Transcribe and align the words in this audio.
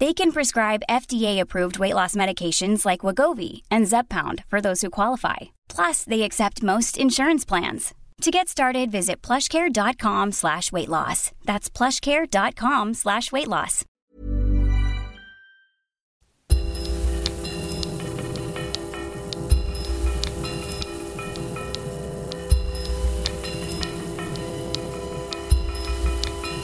They 0.00 0.12
can 0.12 0.32
prescribe 0.32 0.82
FDA-approved 0.90 1.78
weight 1.78 1.94
loss 1.94 2.16
medications 2.16 2.84
like 2.84 3.00
Wagovi 3.00 3.62
and 3.70 3.86
Zepbound 3.86 4.44
for 4.46 4.60
those 4.60 4.80
who 4.80 4.90
qualify. 4.90 5.54
Plus, 5.68 6.02
they 6.04 6.22
accept 6.22 6.64
most 6.64 6.98
insurance 6.98 7.44
plans. 7.44 7.94
To 8.22 8.30
get 8.30 8.48
started, 8.48 8.90
visit 8.90 9.22
plushcare.com 9.22 10.32
slash 10.32 10.72
weight 10.72 10.88
loss. 10.88 11.30
That's 11.44 11.68
plushcare.com 11.70 12.94
slash 12.94 13.30
weight 13.32 13.48
loss. 13.48 13.84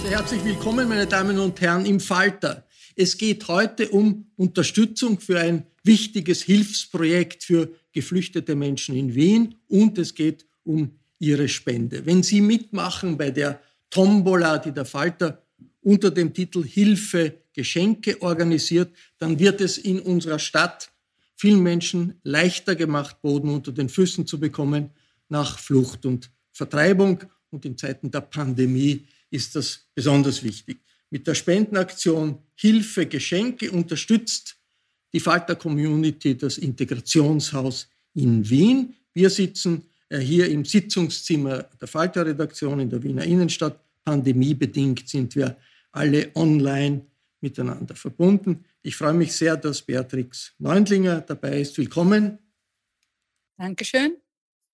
Herzlich 0.09 0.45
willkommen, 0.45 0.89
meine 0.89 1.07
Damen 1.07 1.39
und 1.39 1.61
Herren, 1.61 1.87
im 1.87 2.01
Falter. 2.01 2.65
Es 2.97 3.17
geht 3.17 3.47
heute 3.49 3.89
um 3.91 4.27
Unterstützung 4.37 5.21
für 5.21 5.39
ein 5.39 5.67
wichtiges 5.85 6.43
Hilfsprojekt 6.43 7.45
für 7.45 7.71
geflüchtete 7.93 8.55
Menschen 8.55 8.97
in 8.97 9.15
Wien 9.15 9.55
und 9.69 9.99
es 9.99 10.15
geht 10.15 10.47
um 10.65 10.93
ihre 11.19 11.49
Spende. 11.49 12.05
Wenn 12.07 12.23
Sie 12.23 12.41
mitmachen 12.41 13.17
bei 13.17 13.31
der 13.31 13.61
Tombola, 13.91 14.59
die 14.59 14.73
der 14.73 14.85
Falter 14.85 15.43
unter 15.83 16.11
dem 16.11 16.33
Titel 16.33 16.65
Hilfe 16.65 17.35
Geschenke 17.53 18.23
organisiert, 18.23 18.95
dann 19.19 19.39
wird 19.39 19.61
es 19.61 19.77
in 19.79 19.99
unserer 20.01 20.39
Stadt 20.39 20.91
vielen 21.37 21.63
Menschen 21.63 22.21
leichter 22.23 22.77
gemacht, 22.77 23.21
Boden 23.23 23.51
unter 23.51 23.73
den 23.73 23.89
Füßen 23.89 24.27
zu 24.27 24.39
bekommen 24.39 24.91
nach 25.29 25.59
Flucht 25.59 26.07
und 26.07 26.31
Vertreibung. 26.53 27.25
Und 27.51 27.65
in 27.65 27.77
Zeiten 27.77 28.11
der 28.11 28.21
Pandemie 28.21 29.07
ist 29.31 29.57
das 29.57 29.89
besonders 29.95 30.43
wichtig. 30.43 30.81
Mit 31.11 31.27
der 31.27 31.35
Spendenaktion 31.35 32.39
Hilfe 32.55 33.07
Geschenke 33.07 33.71
unterstützt 33.71 34.57
die 35.13 35.21
Falter 35.21 35.57
Community 35.57 36.37
das 36.37 36.59
Integrationshaus 36.59 37.89
in 38.15 38.49
Wien. 38.49 38.95
Wir 39.13 39.29
sitzen 39.29 39.83
äh, 40.09 40.19
hier 40.19 40.49
im 40.49 40.65
Sitzungszimmer 40.65 41.65
der 41.81 41.89
Falter 41.89 42.27
Redaktion 42.27 42.81
in 42.81 42.91
der 42.91 43.03
Wiener 43.03 43.25
Innenstadt. 43.25 43.81
Pandemiebedingt 44.05 45.09
sind 45.09 45.35
wir 45.37 45.57
alle 45.93 46.31
online 46.35 47.05
miteinander 47.41 47.95
verbunden. 47.95 48.65
Ich 48.83 48.97
freue 48.97 49.15
mich 49.15 49.33
sehr, 49.33 49.57
dass 49.57 49.83
Beatrix 49.83 50.55
Neundlinger 50.59 51.21
dabei 51.21 51.61
ist. 51.61 51.77
Willkommen. 51.77 52.39
Dankeschön. 53.57 54.17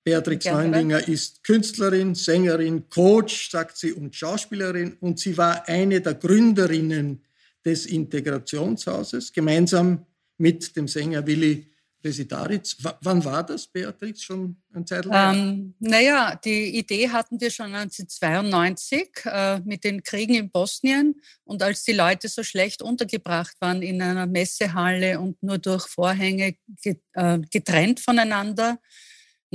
Beatrix 0.07 0.45
Neunlinger 0.45 1.09
ist 1.09 1.43
Künstlerin, 1.43 2.15
Sängerin, 2.15 2.89
Coach, 2.89 3.51
sagt 3.51 3.77
sie, 3.77 3.93
und 3.93 4.15
Schauspielerin. 4.15 4.97
Und 5.01 5.19
sie 5.19 5.37
war 5.37 5.67
eine 5.69 6.01
der 6.01 6.15
Gründerinnen 6.15 7.25
des 7.65 7.87
Integrationshauses, 7.87 9.33
gemeinsam 9.33 10.07
mit 10.39 10.77
dem 10.77 10.87
Sänger 10.87 11.27
Willi 11.27 11.73
Residaritz. 12.05 12.77
W 12.85 12.91
wann 13.01 13.25
war 13.25 13.45
das, 13.45 13.67
Beatrix? 13.67 14.23
Schon 14.23 14.57
ein 14.73 14.87
Zeit 14.87 15.07
lang? 15.07 15.37
Ähm, 15.37 15.75
naja, 15.81 16.37
die 16.37 16.79
Idee 16.79 17.09
hatten 17.09 17.41
wir 17.41 17.51
schon 17.51 17.75
1992 17.75 19.11
äh, 19.25 19.59
mit 19.65 19.83
den 19.83 20.05
Kriegen 20.05 20.35
in 20.37 20.53
Bosnien. 20.53 21.21
Und 21.43 21.65
als 21.65 21.83
die 21.83 21.95
Leute 21.95 22.29
so 22.29 22.45
schlecht 22.45 22.81
untergebracht 22.81 23.57
waren 23.59 23.83
in 23.83 24.01
einer 24.01 24.27
Messehalle 24.27 25.19
und 25.19 25.43
nur 25.43 25.59
durch 25.59 25.89
Vorhänge 25.89 26.55
äh, 26.85 27.39
getrennt 27.51 27.99
voneinander, 27.99 28.79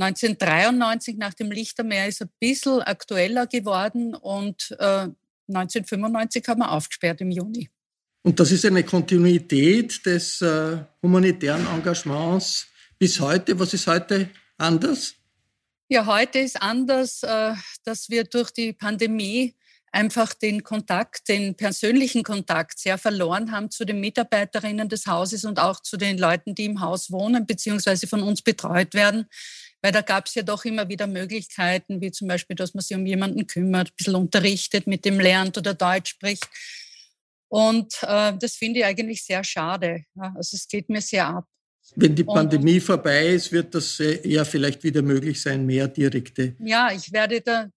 1993 0.02 1.16
nach 1.16 1.34
dem 1.34 1.50
Lichtermeer 1.50 2.08
ist 2.08 2.22
ein 2.22 2.30
bisschen 2.40 2.80
aktueller 2.82 3.46
geworden 3.46 4.14
und 4.14 4.74
äh, 4.78 5.08
1995 5.48 6.46
haben 6.48 6.60
wir 6.60 6.72
aufgesperrt 6.72 7.20
im 7.20 7.30
Juni. 7.30 7.68
Und 8.22 8.38
das 8.38 8.52
ist 8.52 8.64
eine 8.64 8.84
Kontinuität 8.84 10.04
des 10.06 10.40
äh, 10.40 10.78
humanitären 11.02 11.66
Engagements 11.66 12.66
bis 12.98 13.18
heute. 13.20 13.58
Was 13.58 13.74
ist 13.74 13.86
heute 13.86 14.30
anders? 14.58 15.14
Ja, 15.88 16.06
heute 16.06 16.38
ist 16.38 16.62
anders, 16.62 17.22
äh, 17.22 17.54
dass 17.84 18.08
wir 18.08 18.24
durch 18.24 18.50
die 18.50 18.72
Pandemie 18.72 19.54
einfach 19.92 20.32
den 20.32 20.62
Kontakt, 20.62 21.28
den 21.28 21.54
persönlichen 21.54 22.22
Kontakt 22.22 22.78
sehr 22.78 22.96
verloren 22.96 23.52
haben 23.52 23.70
zu 23.70 23.84
den 23.84 24.00
Mitarbeiterinnen 24.00 24.88
des 24.88 25.06
Hauses 25.06 25.44
und 25.44 25.58
auch 25.58 25.80
zu 25.80 25.96
den 25.96 26.16
Leuten, 26.16 26.54
die 26.54 26.64
im 26.64 26.80
Haus 26.80 27.10
wohnen 27.10 27.44
bzw. 27.44 28.06
von 28.06 28.22
uns 28.22 28.40
betreut 28.40 28.94
werden. 28.94 29.26
Weil 29.82 29.92
da 29.92 30.00
gab 30.00 30.26
es 30.26 30.34
ja 30.34 30.42
doch 30.42 30.64
immer 30.64 30.88
wieder 30.88 31.06
Möglichkeiten, 31.06 32.00
wie 32.00 32.12
zum 32.12 32.28
Beispiel, 32.28 32.56
dass 32.56 32.72
man 32.72 32.82
sich 32.82 32.96
um 32.96 33.04
jemanden 33.04 33.46
kümmert, 33.46 33.88
ein 33.88 33.94
bisschen 33.96 34.14
unterrichtet, 34.14 34.86
mit 34.86 35.04
dem 35.04 35.18
lernt 35.18 35.58
oder 35.58 35.74
Deutsch 35.74 36.10
spricht. 36.10 36.48
Und 37.48 37.92
äh, 38.02 38.32
das 38.38 38.54
finde 38.54 38.80
ich 38.80 38.86
eigentlich 38.86 39.24
sehr 39.24 39.44
schade. 39.44 40.04
Ja, 40.14 40.32
also 40.36 40.56
es 40.56 40.68
geht 40.68 40.88
mir 40.88 41.02
sehr 41.02 41.26
ab. 41.26 41.46
Wenn 41.96 42.14
die 42.14 42.24
Pandemie 42.24 42.76
Und, 42.76 42.82
vorbei 42.82 43.26
ist, 43.26 43.52
wird 43.52 43.74
das 43.74 44.00
eher 44.00 44.44
vielleicht 44.44 44.84
wieder 44.84 45.02
möglich 45.02 45.42
sein, 45.42 45.66
mehr 45.66 45.88
direkte. 45.88 46.56
Ja, 46.60 46.90
ich 46.92 47.12
werde 47.12 47.40
da 47.40 47.68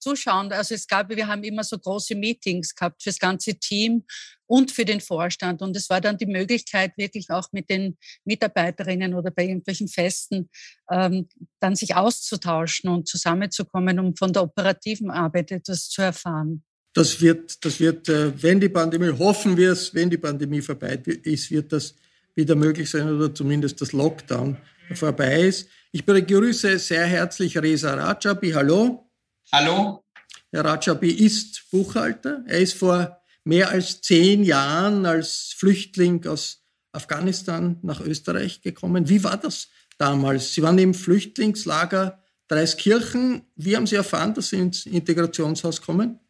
zuschauen. 0.00 0.50
Also 0.52 0.74
es 0.74 0.86
gab, 0.86 1.08
wir 1.10 1.26
haben 1.26 1.44
immer 1.44 1.62
so 1.62 1.78
große 1.78 2.14
Meetings 2.14 2.74
gehabt 2.74 3.02
für 3.02 3.10
das 3.10 3.18
ganze 3.18 3.54
Team 3.54 4.04
und 4.48 4.72
für 4.72 4.84
den 4.84 5.00
Vorstand. 5.00 5.62
Und 5.62 5.76
es 5.76 5.88
war 5.88 6.00
dann 6.00 6.18
die 6.18 6.26
Möglichkeit, 6.26 6.92
wirklich 6.96 7.30
auch 7.30 7.48
mit 7.52 7.70
den 7.70 7.96
Mitarbeiterinnen 8.24 9.14
oder 9.14 9.30
bei 9.30 9.44
irgendwelchen 9.44 9.86
Festen 9.86 10.48
ähm, 10.90 11.28
dann 11.60 11.76
sich 11.76 11.94
auszutauschen 11.94 12.90
und 12.90 13.06
zusammenzukommen, 13.06 14.00
um 14.00 14.16
von 14.16 14.32
der 14.32 14.42
operativen 14.42 15.10
Arbeit 15.10 15.52
etwas 15.52 15.88
zu 15.88 16.02
erfahren. 16.02 16.64
Das 16.94 17.20
wird, 17.20 17.64
das 17.64 17.78
wird, 17.78 18.08
äh, 18.08 18.42
wenn 18.42 18.58
die 18.58 18.70
Pandemie, 18.70 19.16
hoffen 19.16 19.56
wir 19.56 19.72
es, 19.72 19.94
wenn 19.94 20.10
die 20.10 20.18
Pandemie 20.18 20.62
vorbei 20.62 21.00
ist, 21.22 21.50
wird 21.50 21.72
das 21.72 21.94
wieder 22.34 22.56
möglich 22.56 22.88
sein 22.90 23.08
oder 23.08 23.32
zumindest 23.34 23.80
das 23.80 23.92
Lockdown 23.92 24.56
vorbei 24.94 25.42
ist. 25.42 25.68
Ich 25.92 26.04
begrüße 26.04 26.78
sehr 26.78 27.04
herzlich 27.04 27.56
Reza 27.58 27.94
Rajabi. 27.94 28.52
Hallo. 28.52 29.10
Hallo. 29.52 30.04
Herr 30.50 30.64
Rajabi 30.64 31.10
ist 31.10 31.64
Buchhalter. 31.70 32.42
Er 32.46 32.60
ist 32.60 32.74
vor 32.74 33.17
mehr 33.48 33.70
als 33.70 34.02
zehn 34.02 34.44
Jahren 34.44 35.06
als 35.06 35.54
Flüchtling 35.56 36.26
aus 36.26 36.62
Afghanistan 36.92 37.78
nach 37.82 38.00
Österreich 38.00 38.60
gekommen. 38.60 39.08
Wie 39.08 39.24
war 39.24 39.38
das 39.38 39.68
damals? 39.96 40.52
Sie 40.52 40.62
waren 40.62 40.78
im 40.78 40.92
Flüchtlingslager 40.92 42.22
Dreiskirchen. 42.46 43.50
Wie 43.56 43.74
haben 43.74 43.86
Sie 43.86 43.96
erfahren, 43.96 44.34
dass 44.34 44.50
Sie 44.50 44.58
ins 44.58 44.84
Integrationshaus 44.84 45.80
kommen? 45.80 46.20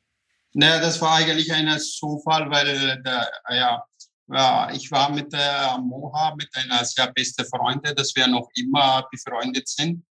Naja, 0.53 0.81
das 0.81 1.01
war 1.01 1.17
eigentlich 1.17 1.53
ein 1.53 1.69
Zufall, 1.81 2.49
weil 2.51 3.03
der, 3.03 3.29
ja, 3.51 4.71
ich 4.73 4.89
war 4.93 5.11
mit 5.11 5.33
der 5.33 5.77
Moha, 5.79 6.37
mit 6.37 6.49
einer 6.55 6.85
sehr 6.85 7.13
besten 7.13 7.45
Freundin, 7.47 7.97
dass 7.97 8.15
wir 8.15 8.29
noch 8.29 8.49
immer 8.55 9.05
befreundet 9.11 9.67
sind. 9.67 10.05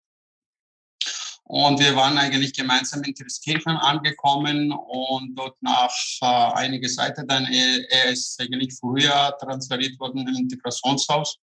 Und 1.49 1.79
wir 1.79 1.95
waren 1.95 2.19
eigentlich 2.19 2.53
gemeinsam 2.53 3.05
in 3.05 3.15
Triskirchen 3.15 3.77
angekommen 3.77 4.73
und 4.73 5.37
dort 5.37 5.57
nach 5.63 5.95
äh, 6.21 6.27
einiger 6.55 6.89
Zeit 6.89 7.17
dann, 7.29 7.45
er, 7.47 7.91
er 7.91 8.11
ist 8.11 8.41
eigentlich 8.41 8.75
früher 8.75 9.37
transferiert 9.41 9.99
worden 10.01 10.27
im 10.27 10.35
Integrationshaus. 10.35 11.39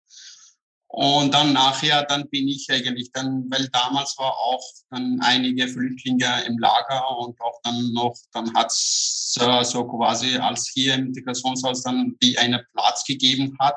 Und 0.89 1.33
dann 1.33 1.53
nachher, 1.53 2.03
dann 2.03 2.29
bin 2.29 2.49
ich 2.49 2.67
eigentlich 2.69 3.13
dann, 3.13 3.47
weil 3.49 3.69
damals 3.69 4.19
war 4.19 4.33
auch 4.33 4.63
dann 4.91 5.21
einige 5.23 5.69
Flüchtlinge 5.69 6.45
im 6.47 6.59
Lager 6.59 7.17
und 7.19 7.41
auch 7.41 7.61
dann 7.63 7.93
noch, 7.93 8.15
dann 8.33 8.53
hat's 8.55 9.39
äh, 9.41 9.63
so 9.63 9.87
quasi, 9.87 10.37
als 10.37 10.69
hier 10.75 10.95
im 10.95 11.07
Integrationshaus 11.07 11.85
dann 11.85 12.17
die 12.21 12.37
einen 12.39 12.61
Platz 12.73 13.05
gegeben 13.05 13.57
hat, 13.61 13.77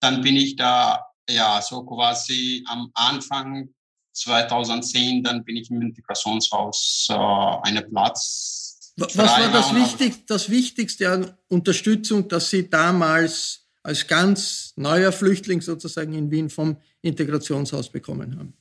dann 0.00 0.22
bin 0.22 0.36
ich 0.36 0.56
da, 0.56 1.04
ja, 1.28 1.60
so 1.60 1.84
quasi 1.84 2.64
am 2.66 2.90
Anfang 2.94 3.68
2010, 4.12 5.22
dann 5.22 5.44
bin 5.44 5.56
ich 5.56 5.70
im 5.70 5.82
Integrationshaus 5.82 7.08
äh, 7.10 7.14
einen 7.14 7.88
Platz. 7.90 8.92
Was 8.96 9.16
war 9.16 9.50
das, 9.50 9.74
Wichtig, 9.74 10.26
das 10.26 10.50
Wichtigste 10.50 11.10
an 11.10 11.34
Unterstützung, 11.48 12.28
dass 12.28 12.50
Sie 12.50 12.68
damals 12.68 13.66
als 13.82 14.06
ganz 14.06 14.74
neuer 14.76 15.12
Flüchtling 15.12 15.60
sozusagen 15.60 16.12
in 16.12 16.30
Wien 16.30 16.50
vom 16.50 16.76
Integrationshaus 17.00 17.88
bekommen 17.88 18.38
haben? 18.38 18.54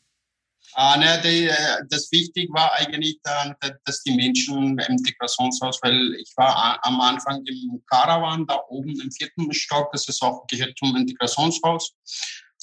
Ah, 0.74 0.96
ne, 0.96 1.22
die, 1.22 1.48
äh, 1.48 1.84
das 1.90 2.10
wichtig 2.12 2.50
war 2.54 2.72
eigentlich, 2.80 3.20
dann, 3.24 3.54
dass 3.84 4.04
die 4.04 4.16
Menschen 4.16 4.80
im 4.80 4.80
Integrationshaus, 4.80 5.80
weil 5.82 6.16
ich 6.16 6.32
war 6.38 6.80
am 6.84 7.02
Anfang 7.02 7.44
im 7.46 7.84
Caravan 7.88 8.46
da 8.48 8.58
oben 8.70 8.98
im 9.02 9.12
vierten 9.12 9.54
Stock, 9.54 9.92
das 9.92 10.08
ist 10.08 10.22
auch 10.22 10.48
gehört 10.48 10.78
zum 10.78 10.96
Integrationshaus. 10.96 11.92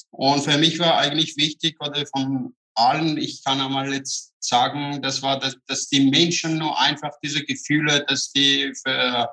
Und 0.09 0.41
für 0.43 0.57
mich 0.57 0.79
war 0.79 0.97
eigentlich 0.97 1.37
wichtig, 1.37 1.77
oder 1.79 2.03
von 2.07 2.55
allen, 2.75 3.17
ich 3.17 3.43
kann 3.43 3.61
einmal 3.61 3.93
jetzt 3.93 4.33
sagen, 4.39 5.01
das 5.01 5.21
war, 5.21 5.39
dass, 5.39 5.57
dass 5.67 5.87
die 5.87 6.09
Menschen 6.09 6.57
nur 6.57 6.79
einfach 6.79 7.11
diese 7.21 7.43
Gefühle, 7.43 8.05
dass 8.07 8.31
die 8.31 8.73
für 8.83 9.29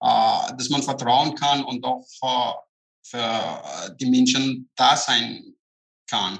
äh, 0.00 0.54
dass 0.56 0.68
man 0.68 0.82
vertrauen 0.82 1.34
kann 1.34 1.64
und 1.64 1.84
auch 1.84 2.06
äh, 2.22 2.52
für 3.02 3.96
die 3.98 4.06
Menschen 4.06 4.70
da 4.76 4.96
sein 4.96 5.56
kann. 6.06 6.38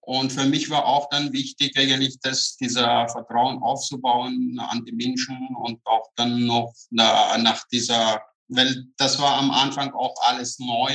Und 0.00 0.32
für 0.32 0.44
mich 0.46 0.68
war 0.68 0.84
auch 0.84 1.08
dann 1.10 1.32
wichtig 1.32 1.76
eigentlich, 1.78 2.18
dass 2.20 2.56
dieser 2.56 3.08
Vertrauen 3.08 3.62
aufzubauen 3.62 4.58
an 4.58 4.84
die 4.84 4.92
Menschen 4.92 5.54
und 5.54 5.80
auch 5.86 6.08
dann 6.16 6.44
noch 6.44 6.74
nach 6.90 7.64
dieser, 7.68 8.20
weil 8.48 8.86
das 8.96 9.20
war 9.20 9.36
am 9.36 9.52
Anfang 9.52 9.92
auch 9.94 10.16
alles 10.22 10.58
neu, 10.58 10.92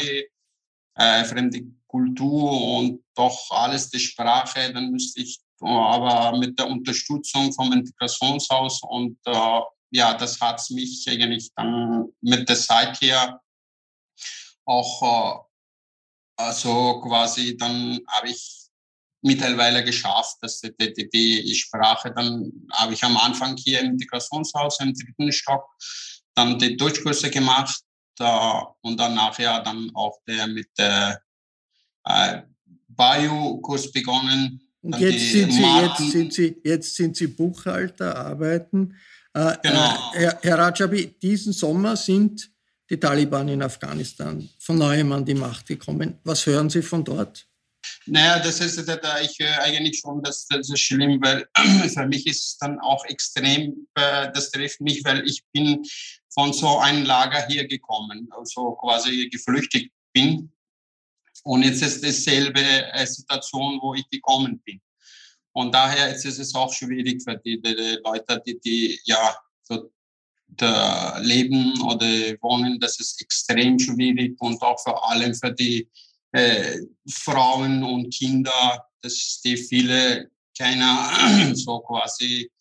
äh, 0.96 1.24
fremde 1.24 1.62
Kultur 1.98 2.78
und 2.78 3.04
doch 3.16 3.52
alles 3.52 3.90
die 3.90 4.00
Sprache. 4.00 4.72
Dann 4.74 4.92
müsste 4.92 5.22
ich 5.22 5.40
aber 5.60 6.38
mit 6.38 6.58
der 6.60 6.68
Unterstützung 6.68 7.52
vom 7.54 7.74
Integrationshaus 7.74 8.82
und 8.84 9.18
äh, 9.26 9.62
ja, 9.90 10.14
das 10.14 10.40
hat 10.40 10.62
mich 10.70 11.08
eigentlich 11.10 11.50
dann 11.56 12.10
mit 12.22 12.48
der 12.48 12.58
Zeit 12.58 13.02
her 13.02 13.42
auch, 14.66 15.02
äh, 15.02 16.44
also 16.44 17.02
quasi, 17.02 17.58
dann 17.58 18.00
habe 18.08 18.30
ich 18.30 18.68
mittlerweile 19.24 19.84
geschafft, 19.84 20.38
dass 20.42 20.60
die, 20.62 20.74
die, 20.78 21.10
die 21.10 21.56
Sprache, 21.56 22.14
dann 22.14 22.52
habe 22.74 22.94
ich 22.94 23.04
am 23.04 23.18
Anfang 23.18 23.58
hier 23.58 23.80
im 23.80 23.92
Integrationshaus 23.92 24.80
im 24.82 24.94
dritten 24.94 25.32
Stock 25.32 25.66
dann 26.36 26.60
die 26.60 26.78
Deutschkurse 26.78 27.32
gemacht 27.32 27.82
äh, 28.20 28.62
und 28.82 29.00
dann 29.00 29.16
nachher 29.16 29.62
dann 29.62 29.90
auch 29.96 30.20
der 30.28 30.48
mit 30.48 30.70
der 30.78 31.22
äh, 32.08 32.42
Bio-Kurs 32.88 33.92
begonnen. 33.92 34.62
Und 34.82 34.98
jetzt 35.00 35.32
sind, 35.32 35.52
Sie, 35.52 35.62
jetzt, 35.62 36.12
sind 36.12 36.34
Sie, 36.34 36.62
jetzt 36.64 36.96
sind 36.96 37.16
Sie 37.16 37.28
Buchhalter, 37.28 38.16
arbeiten 38.16 38.94
äh, 39.38 39.56
genau. 39.62 39.92
Äh, 40.14 40.20
Herr, 40.20 40.40
Herr 40.42 40.58
Rajabi, 40.58 41.16
diesen 41.22 41.54
Sommer 41.54 41.96
sind 41.96 42.50
die 42.90 43.00
Taliban 43.00 43.48
in 43.50 43.62
Afghanistan 43.62 44.50
von 44.58 44.78
neuem 44.78 45.12
an 45.12 45.26
die 45.26 45.36
Macht 45.36 45.68
gekommen. 45.68 46.20
Was 46.24 46.46
hören 46.46 46.70
Sie 46.70 46.82
von 46.82 47.04
dort? 47.04 47.46
Naja, 48.08 48.40
das 48.40 48.60
ist, 48.62 48.88
da 48.88 49.20
ich 49.22 49.38
höre 49.40 49.62
eigentlich 49.62 50.00
schon, 50.00 50.24
dass 50.24 50.48
das 50.48 50.70
ist 50.70 50.80
schlimm, 50.80 51.20
weil 51.22 51.46
für 51.94 52.08
mich 52.08 52.26
ist 52.26 52.44
es 52.44 52.58
dann 52.58 52.80
auch 52.80 53.06
extrem, 53.06 53.88
äh, 53.96 54.32
das 54.34 54.50
trifft 54.50 54.82
mich, 54.82 55.04
weil 55.06 55.24
ich 55.28 55.44
bin 55.54 55.84
von 56.34 56.52
so 56.52 56.80
einem 56.80 57.06
Lager 57.06 57.46
hier 57.48 57.68
gekommen, 57.68 58.28
also 58.32 58.72
quasi 58.80 59.30
geflüchtet 59.30 59.90
bin. 60.14 60.52
Und 61.48 61.64
jetzt 61.64 61.82
ist 61.82 62.04
dasselbe 62.04 62.62
Situation, 63.06 63.80
wo 63.82 63.94
ich 63.94 64.10
gekommen 64.10 64.60
bin. 64.66 64.82
Und 65.54 65.74
daher 65.74 66.14
ist 66.14 66.26
es 66.26 66.54
auch 66.54 66.74
schwierig 66.74 67.24
für 67.24 67.38
die, 67.38 67.62
die, 67.62 67.98
Leute, 68.04 68.44
die, 68.46 68.60
die 68.60 69.00
ja 69.06 69.34
so 69.64 69.90
leben 71.22 71.82
oder 71.84 72.06
wohnen. 72.42 72.78
Das 72.82 73.00
ist 73.00 73.22
extrem 73.22 73.80
schwierig 73.80 74.36
und 74.40 74.62
auch 74.62 74.78
vor 74.82 75.10
allem 75.10 75.34
für 75.34 75.54
die 75.54 75.88
äh, 76.34 76.82
Frauen 77.10 77.82
und 77.82 78.14
Kinder, 78.14 78.86
dass 79.02 79.40
die 79.42 79.56
viele 79.56 80.30
keiner 80.58 81.56
so 81.56 81.80
quasi 81.80 82.52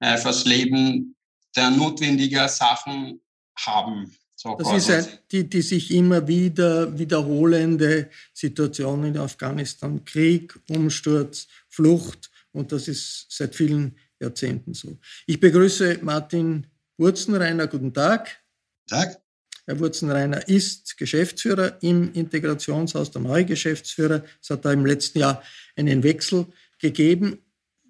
äh, 0.00 0.16
fürs 0.16 0.46
Leben 0.46 1.14
der 1.54 1.68
notwendigen 1.70 2.48
Sachen 2.48 3.20
haben. 3.58 4.16
So 4.42 4.56
das 4.56 4.88
ist 4.88 5.20
die, 5.30 5.48
die 5.48 5.62
sich 5.62 5.92
immer 5.92 6.26
wieder 6.26 6.98
wiederholende 6.98 8.10
Situation 8.34 9.04
in 9.04 9.16
Afghanistan. 9.16 10.04
Krieg, 10.04 10.58
Umsturz, 10.68 11.46
Flucht. 11.68 12.28
Und 12.50 12.72
das 12.72 12.88
ist 12.88 13.26
seit 13.28 13.54
vielen 13.54 13.96
Jahrzehnten 14.20 14.74
so. 14.74 14.98
Ich 15.26 15.38
begrüße 15.38 16.00
Martin 16.02 16.66
Wurzenreiner. 16.98 17.68
Guten 17.68 17.94
Tag. 17.94 18.42
Tag. 18.88 19.20
Herr 19.64 19.78
Wurzenreiner 19.78 20.48
ist 20.48 20.98
Geschäftsführer 20.98 21.80
im 21.80 22.12
Integrationshaus, 22.12 23.12
der 23.12 23.22
neue 23.22 23.44
Geschäftsführer. 23.44 24.24
Es 24.42 24.50
hat 24.50 24.64
da 24.64 24.72
im 24.72 24.84
letzten 24.84 25.20
Jahr 25.20 25.40
einen 25.76 26.02
Wechsel 26.02 26.46
gegeben. 26.80 27.38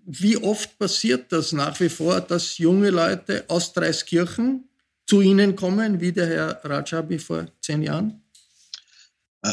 Wie 0.04 0.36
oft 0.36 0.78
passiert 0.78 1.32
das 1.32 1.52
nach 1.52 1.80
wie 1.80 1.88
vor, 1.88 2.20
dass 2.20 2.58
junge 2.58 2.90
Leute 2.90 3.46
aus 3.48 3.72
Dreiskirchen 3.72 4.68
zu 5.12 5.20
Ihnen 5.20 5.56
kommen, 5.56 6.00
wie 6.00 6.10
der 6.10 6.26
Herr 6.26 6.60
Rajabi 6.64 7.18
vor 7.18 7.46
zehn 7.60 7.82
Jahren? 7.82 8.22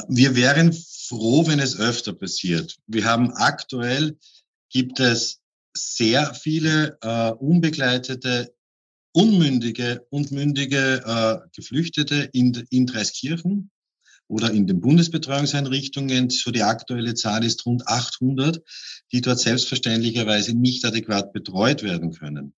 Wir 0.07 0.33
wären 0.37 0.71
froh, 0.71 1.45
wenn 1.47 1.59
es 1.59 1.77
öfter 1.77 2.13
passiert. 2.13 2.77
Wir 2.87 3.03
haben 3.03 3.33
aktuell 3.33 4.17
gibt 4.69 5.01
es 5.01 5.41
sehr 5.75 6.33
viele 6.33 6.97
äh, 7.01 7.31
unbegleitete, 7.31 8.53
unmündige 9.11 10.07
und 10.09 10.31
mündige 10.31 11.03
äh, 11.05 11.49
Geflüchtete 11.53 12.29
in, 12.31 12.53
in 12.69 12.85
Dreiskirchen 12.85 13.69
oder 14.29 14.51
in 14.51 14.65
den 14.65 14.79
Bundesbetreuungseinrichtungen. 14.79 16.29
So 16.29 16.51
die 16.51 16.63
aktuelle 16.63 17.15
Zahl 17.15 17.43
ist 17.43 17.65
rund 17.65 17.85
800, 17.85 18.63
die 19.11 19.19
dort 19.19 19.39
selbstverständlicherweise 19.39 20.53
nicht 20.53 20.85
adäquat 20.85 21.33
betreut 21.33 21.83
werden 21.83 22.13
können. 22.13 22.53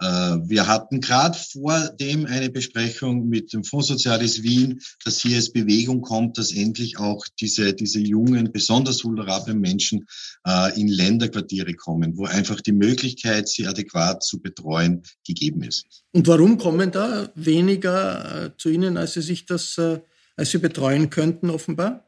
Äh, 0.00 0.06
wir 0.06 0.68
hatten 0.68 1.00
gerade 1.00 1.36
vor 1.36 1.88
dem 2.00 2.26
eine 2.26 2.50
Besprechung 2.50 3.28
mit 3.28 3.52
dem 3.52 3.64
Fonds 3.64 3.88
Soziales 3.88 4.42
Wien, 4.42 4.80
dass 5.04 5.20
hier 5.20 5.38
es 5.38 5.52
Bewegung 5.52 6.02
kommt, 6.02 6.38
dass 6.38 6.52
endlich 6.52 6.98
auch 6.98 7.24
diese, 7.40 7.74
diese 7.74 7.98
jungen, 7.98 8.52
besonders 8.52 9.04
vulnerablen 9.04 9.60
Menschen 9.60 10.06
äh, 10.46 10.80
in 10.80 10.86
Länderquartiere 10.86 11.74
kommen, 11.74 12.16
wo 12.16 12.26
einfach 12.26 12.60
die 12.60 12.72
Möglichkeit, 12.72 13.48
sie 13.48 13.66
adäquat 13.66 14.22
zu 14.22 14.40
betreuen, 14.40 15.02
gegeben 15.26 15.62
ist. 15.62 15.86
Und 16.12 16.28
warum 16.28 16.58
kommen 16.58 16.92
da 16.92 17.30
weniger 17.34 18.46
äh, 18.46 18.50
zu 18.56 18.68
Ihnen, 18.68 18.96
als 18.96 19.14
Sie 19.14 19.22
sich 19.22 19.46
das, 19.46 19.80
als 20.36 20.50
Sie 20.50 20.58
betreuen 20.58 21.10
könnten, 21.10 21.50
offenbar? 21.50 22.04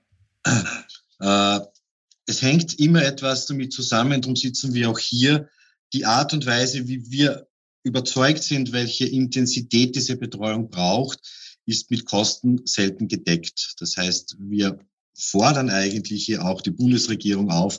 Es 1.18 2.42
hängt 2.42 2.78
immer 2.78 3.02
etwas 3.02 3.46
damit 3.46 3.72
zusammen, 3.72 4.22
darum 4.22 4.36
sitzen 4.36 4.74
wir 4.74 4.90
auch 4.90 4.98
hier, 4.98 5.48
die 5.92 6.06
Art 6.06 6.32
und 6.32 6.46
Weise, 6.46 6.86
wie 6.86 7.10
wir 7.10 7.49
überzeugt 7.82 8.42
sind, 8.42 8.72
welche 8.72 9.06
Intensität 9.06 9.96
diese 9.96 10.16
Betreuung 10.16 10.70
braucht, 10.70 11.20
ist 11.66 11.90
mit 11.90 12.04
Kosten 12.04 12.60
selten 12.64 13.08
gedeckt. 13.08 13.74
Das 13.78 13.96
heißt, 13.96 14.36
wir 14.40 14.78
fordern 15.14 15.70
eigentlich 15.70 16.24
hier 16.24 16.44
auch 16.44 16.62
die 16.62 16.70
Bundesregierung 16.70 17.50
auf, 17.50 17.78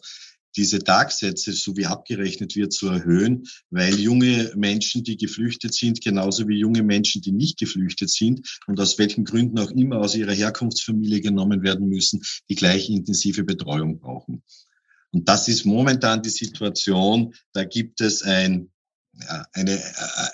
diese 0.58 0.80
Tagsätze, 0.80 1.54
so 1.54 1.78
wie 1.78 1.86
abgerechnet 1.86 2.56
wird, 2.56 2.74
zu 2.74 2.88
erhöhen, 2.88 3.48
weil 3.70 3.98
junge 4.00 4.52
Menschen, 4.56 5.04
die 5.04 5.18
geflüchtet 5.18 5.74
sind, 5.74 6.02
genauso 6.02 6.48
wie 6.48 6.58
junge 6.58 6.84
Menschen, 6.84 7.22
die 7.22 7.32
nicht 7.32 7.58
geflüchtet 7.58 8.10
sind 8.10 8.60
und 8.68 8.80
aus 8.80 8.98
welchen 9.00 9.24
Gründen 9.24 9.60
auch 9.60 9.72
immer 9.72 10.00
aus 10.00 10.16
ihrer 10.16 10.34
Herkunftsfamilie 10.34 11.22
genommen 11.22 11.64
werden 11.64 11.88
müssen, 11.88 12.22
die 12.50 12.56
gleiche 12.56 12.92
intensive 12.92 13.44
Betreuung 13.44 14.00
brauchen. 14.00 14.44
Und 15.12 15.28
das 15.28 15.48
ist 15.48 15.66
momentan 15.66 16.22
die 16.22 16.30
Situation. 16.30 17.34
Da 17.54 17.64
gibt 17.64 18.02
es 18.02 18.22
ein 18.22 18.72
eine, 19.54 19.74
äh, 19.74 20.28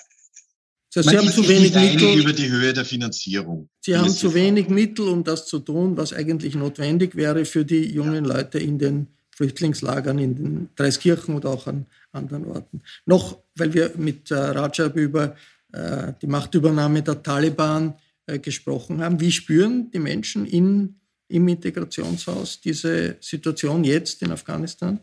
Sie 0.90 1.16
haben 1.16 1.30
zu 1.30 1.46
wenig 1.46 1.74
Mittel 1.74 2.18
über 2.18 2.32
die 2.32 2.50
Höhe 2.50 2.72
der 2.72 2.84
Finanzierung. 2.84 3.68
Sie 3.80 3.96
haben 3.96 4.10
zu 4.10 4.34
wenig 4.34 4.68
Mittel, 4.68 5.08
um 5.08 5.22
das 5.22 5.46
zu 5.46 5.58
tun, 5.58 5.96
was 5.96 6.12
eigentlich 6.12 6.54
notwendig 6.54 7.14
wäre 7.14 7.44
für 7.44 7.64
die 7.64 7.92
jungen 7.92 8.24
ja. 8.24 8.34
Leute 8.34 8.58
in 8.58 8.78
den 8.78 9.08
Flüchtlingslagern 9.38 10.18
in 10.18 10.34
den 10.34 10.68
Dreiskirchen 10.74 11.36
oder 11.36 11.50
auch 11.50 11.68
an 11.68 11.86
anderen 12.10 12.46
Orten. 12.46 12.82
Noch, 13.06 13.38
weil 13.54 13.72
wir 13.72 13.92
mit 13.96 14.32
äh, 14.32 14.34
Rajab 14.34 14.96
über 14.96 15.36
äh, 15.72 16.12
die 16.20 16.26
Machtübernahme 16.26 17.02
der 17.02 17.22
Taliban 17.22 17.94
äh, 18.26 18.40
gesprochen 18.40 19.00
haben. 19.00 19.20
Wie 19.20 19.30
spüren 19.30 19.92
die 19.92 20.00
Menschen 20.00 20.44
in, 20.44 20.96
im 21.28 21.46
Integrationshaus 21.46 22.60
diese 22.60 23.16
Situation 23.20 23.84
jetzt 23.84 24.22
in 24.22 24.32
Afghanistan? 24.32 24.98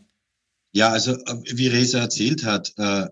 Ja, 0.72 0.90
also 0.90 1.12
äh, 1.12 1.36
wie 1.54 1.68
Reza 1.68 2.00
erzählt 2.00 2.44
hat, 2.44 2.74
äh, 2.76 3.06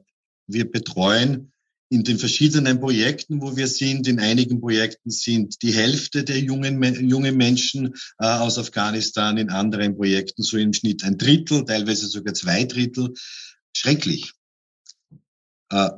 wir 0.47 0.71
betreuen 0.71 1.53
in 1.91 2.03
den 2.03 2.19
verschiedenen 2.19 2.81
Projekten, 2.81 3.41
wo 3.41 3.57
wir 3.57 3.69
sind, 3.69 4.09
in 4.09 4.19
einigen 4.19 4.61
Projekten 4.61 5.11
sind 5.11 5.63
die 5.63 5.73
Hälfte 5.73 6.25
der 6.25 6.41
jungen, 6.41 6.83
jungen 7.09 7.37
Menschen 7.37 7.95
äh, 8.19 8.27
aus 8.27 8.59
Afghanistan, 8.59 9.37
in 9.37 9.51
anderen 9.51 9.95
Projekten 9.95 10.43
so 10.43 10.57
im 10.57 10.73
Schnitt 10.73 11.05
ein 11.05 11.19
Drittel, 11.19 11.65
teilweise 11.65 12.07
sogar 12.07 12.35
zwei 12.35 12.65
Drittel. 12.65 13.15
Schrecklich. 13.77 14.33
Äh, 15.71 15.91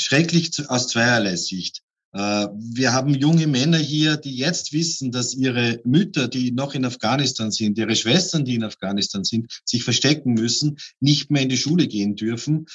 schrecklich 0.00 0.50
aus 0.68 0.88
zweierlei 0.88 1.36
Sicht. 1.36 1.82
Äh, 2.12 2.48
wir 2.56 2.92
haben 2.92 3.14
junge 3.14 3.46
Männer 3.46 3.78
hier, 3.78 4.16
die 4.16 4.36
jetzt 4.36 4.72
wissen, 4.72 5.12
dass 5.12 5.34
ihre 5.34 5.80
Mütter, 5.84 6.26
die 6.26 6.52
noch 6.52 6.74
in 6.74 6.84
Afghanistan 6.84 7.52
sind, 7.52 7.78
ihre 7.78 7.96
Schwestern, 7.96 8.44
die 8.44 8.54
in 8.54 8.64
Afghanistan 8.64 9.24
sind, 9.24 9.52
sich 9.64 9.84
verstecken 9.84 10.34
müssen, 10.34 10.78
nicht 11.00 11.30
mehr 11.30 11.42
in 11.42 11.48
die 11.48 11.56
Schule 11.58 11.86
gehen 11.86 12.16
dürfen. 12.16 12.66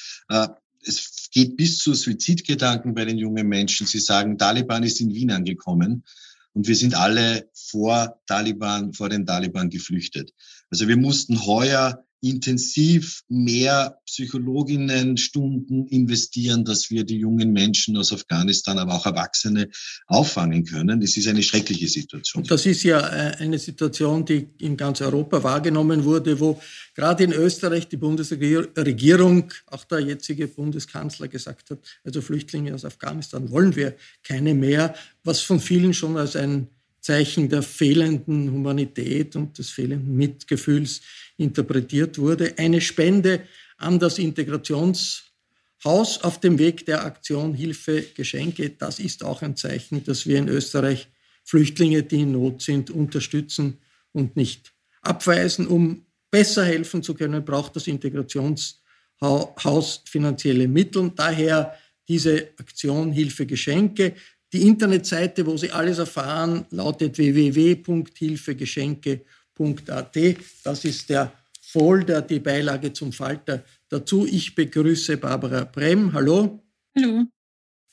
Es 0.82 1.28
geht 1.30 1.56
bis 1.56 1.78
zu 1.78 1.94
Suizidgedanken 1.94 2.94
bei 2.94 3.04
den 3.04 3.18
jungen 3.18 3.48
Menschen. 3.48 3.86
Sie 3.86 4.00
sagen, 4.00 4.38
Taliban 4.38 4.82
ist 4.82 5.00
in 5.00 5.14
Wien 5.14 5.30
angekommen 5.30 6.04
und 6.52 6.66
wir 6.66 6.76
sind 6.76 6.94
alle 6.94 7.48
vor 7.54 8.20
Taliban, 8.26 8.92
vor 8.92 9.08
den 9.08 9.26
Taliban 9.26 9.70
geflüchtet. 9.70 10.32
Also 10.70 10.88
wir 10.88 10.96
mussten 10.96 11.46
heuer 11.46 12.04
intensiv 12.20 13.22
mehr 13.28 13.98
Psychologinnenstunden 14.04 15.86
investieren, 15.88 16.64
dass 16.64 16.90
wir 16.90 17.04
die 17.04 17.18
jungen 17.18 17.52
Menschen 17.52 17.96
aus 17.96 18.12
Afghanistan, 18.12 18.78
aber 18.78 18.94
auch 18.94 19.06
Erwachsene 19.06 19.68
auffangen 20.06 20.64
können. 20.64 21.00
Das 21.00 21.16
ist 21.16 21.28
eine 21.28 21.42
schreckliche 21.42 21.88
Situation. 21.88 22.44
Das 22.44 22.66
ist 22.66 22.82
ja 22.82 23.00
äh, 23.00 23.36
eine 23.38 23.58
Situation, 23.58 24.24
die 24.24 24.48
in 24.58 24.76
ganz 24.76 25.00
Europa 25.00 25.42
wahrgenommen 25.42 26.04
wurde, 26.04 26.38
wo 26.38 26.60
gerade 26.94 27.24
in 27.24 27.32
Österreich 27.32 27.88
die 27.88 27.96
Bundesregierung, 27.96 29.52
auch 29.66 29.84
der 29.84 30.00
jetzige 30.00 30.46
Bundeskanzler 30.48 31.28
gesagt 31.28 31.70
hat, 31.70 31.78
also 32.04 32.20
Flüchtlinge 32.20 32.74
aus 32.74 32.84
Afghanistan 32.84 33.50
wollen 33.50 33.74
wir 33.76 33.96
keine 34.22 34.54
mehr, 34.54 34.94
was 35.24 35.40
von 35.40 35.60
vielen 35.60 35.94
schon 35.94 36.16
als 36.16 36.36
ein 36.36 36.68
Zeichen 37.00 37.48
der 37.48 37.62
fehlenden 37.62 38.52
Humanität 38.52 39.36
und 39.36 39.58
des 39.58 39.70
fehlenden 39.70 40.16
Mitgefühls 40.16 41.00
interpretiert 41.36 42.18
wurde. 42.18 42.54
Eine 42.58 42.80
Spende 42.80 43.42
an 43.78 43.98
das 43.98 44.18
Integrationshaus 44.18 46.22
auf 46.22 46.40
dem 46.40 46.58
Weg 46.58 46.84
der 46.86 47.04
Aktion 47.04 47.54
Hilfe 47.54 48.02
Geschenke, 48.14 48.70
das 48.70 48.98
ist 48.98 49.24
auch 49.24 49.42
ein 49.42 49.56
Zeichen, 49.56 50.04
dass 50.04 50.26
wir 50.26 50.38
in 50.38 50.48
Österreich 50.48 51.08
Flüchtlinge, 51.44 52.02
die 52.02 52.20
in 52.20 52.32
Not 52.32 52.62
sind, 52.62 52.90
unterstützen 52.90 53.78
und 54.12 54.36
nicht 54.36 54.72
abweisen. 55.02 55.66
Um 55.66 56.06
besser 56.30 56.64
helfen 56.64 57.02
zu 57.02 57.14
können, 57.14 57.44
braucht 57.44 57.76
das 57.76 57.86
Integrationshaus 57.86 60.02
finanzielle 60.04 60.68
Mittel. 60.68 61.12
Daher 61.16 61.74
diese 62.08 62.48
Aktion 62.58 63.12
Hilfe 63.12 63.46
Geschenke. 63.46 64.14
Die 64.52 64.66
Internetseite, 64.66 65.46
wo 65.46 65.56
Sie 65.56 65.70
alles 65.70 65.98
erfahren, 65.98 66.66
lautet 66.70 67.16
www.hilfegeschenke.at. 67.18 70.16
Das 70.64 70.84
ist 70.84 71.08
der 71.08 71.32
Folder, 71.60 72.20
die 72.22 72.40
Beilage 72.40 72.92
zum 72.92 73.12
Falter 73.12 73.62
dazu. 73.88 74.26
Ich 74.26 74.56
begrüße 74.56 75.18
Barbara 75.18 75.62
Brem. 75.64 76.12
Hallo. 76.12 76.64
Hallo. 76.96 77.26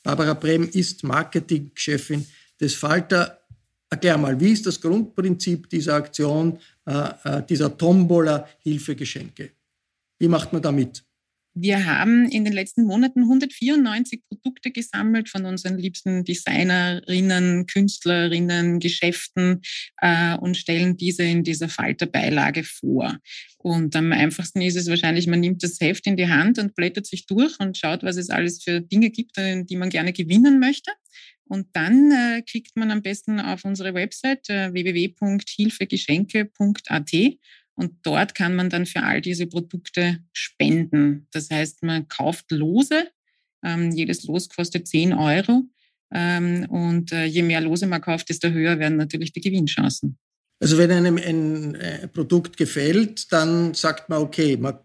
Barbara 0.02 0.34
Brem 0.34 0.68
ist 0.68 1.04
Marketingchefin 1.04 2.26
des 2.60 2.74
Falter. 2.74 3.38
Erklär 3.88 4.18
mal, 4.18 4.40
wie 4.40 4.50
ist 4.50 4.66
das 4.66 4.80
Grundprinzip 4.80 5.70
dieser 5.70 5.94
Aktion, 5.94 6.58
äh, 6.86 7.10
äh 7.24 7.44
dieser 7.48 7.78
Tombola 7.78 8.48
Hilfegeschenke? 8.58 9.52
Wie 10.18 10.28
macht 10.28 10.52
man 10.52 10.60
damit? 10.60 11.04
Wir 11.60 11.86
haben 11.86 12.28
in 12.28 12.44
den 12.44 12.52
letzten 12.52 12.84
Monaten 12.84 13.22
194 13.22 14.22
Produkte 14.28 14.70
gesammelt 14.70 15.28
von 15.28 15.44
unseren 15.44 15.76
liebsten 15.76 16.22
Designerinnen, 16.22 17.66
Künstlerinnen, 17.66 18.78
Geschäften 18.78 19.62
äh, 20.00 20.36
und 20.36 20.56
stellen 20.56 20.96
diese 20.96 21.24
in 21.24 21.42
dieser 21.42 21.68
Falterbeilage 21.68 22.62
vor. 22.62 23.18
Und 23.56 23.96
am 23.96 24.12
einfachsten 24.12 24.60
ist 24.60 24.76
es 24.76 24.88
wahrscheinlich, 24.88 25.26
man 25.26 25.40
nimmt 25.40 25.64
das 25.64 25.80
Heft 25.80 26.06
in 26.06 26.16
die 26.16 26.28
Hand 26.28 26.60
und 26.60 26.76
blättert 26.76 27.06
sich 27.06 27.26
durch 27.26 27.58
und 27.58 27.76
schaut, 27.76 28.04
was 28.04 28.18
es 28.18 28.30
alles 28.30 28.62
für 28.62 28.80
Dinge 28.80 29.10
gibt, 29.10 29.36
äh, 29.36 29.64
die 29.64 29.76
man 29.76 29.90
gerne 29.90 30.12
gewinnen 30.12 30.60
möchte. 30.60 30.92
Und 31.48 31.66
dann 31.72 32.12
äh, 32.12 32.42
klickt 32.42 32.76
man 32.76 32.92
am 32.92 33.02
besten 33.02 33.40
auf 33.40 33.64
unsere 33.64 33.94
Website 33.94 34.48
äh, 34.48 34.72
www.hilfegeschenke.at 34.72 37.12
und 37.78 37.92
dort 38.02 38.34
kann 38.34 38.56
man 38.56 38.70
dann 38.70 38.86
für 38.86 39.04
all 39.04 39.20
diese 39.20 39.46
Produkte 39.46 40.18
spenden. 40.32 41.28
Das 41.30 41.48
heißt, 41.48 41.84
man 41.84 42.08
kauft 42.08 42.50
Lose. 42.50 43.06
Ähm, 43.64 43.92
jedes 43.92 44.24
Los 44.24 44.48
kostet 44.48 44.88
10 44.88 45.12
Euro. 45.12 45.62
Ähm, 46.12 46.66
und 46.70 47.12
äh, 47.12 47.26
je 47.26 47.42
mehr 47.42 47.60
Lose 47.60 47.86
man 47.86 48.00
kauft, 48.00 48.30
desto 48.30 48.48
höher 48.48 48.80
werden 48.80 48.96
natürlich 48.96 49.32
die 49.32 49.40
Gewinnchancen. 49.40 50.18
Also 50.58 50.76
wenn 50.76 50.90
einem 50.90 51.18
ein 51.18 51.76
äh, 51.76 52.08
Produkt 52.08 52.56
gefällt, 52.56 53.30
dann 53.30 53.74
sagt 53.74 54.08
man, 54.08 54.22
okay, 54.22 54.56
man 54.56 54.80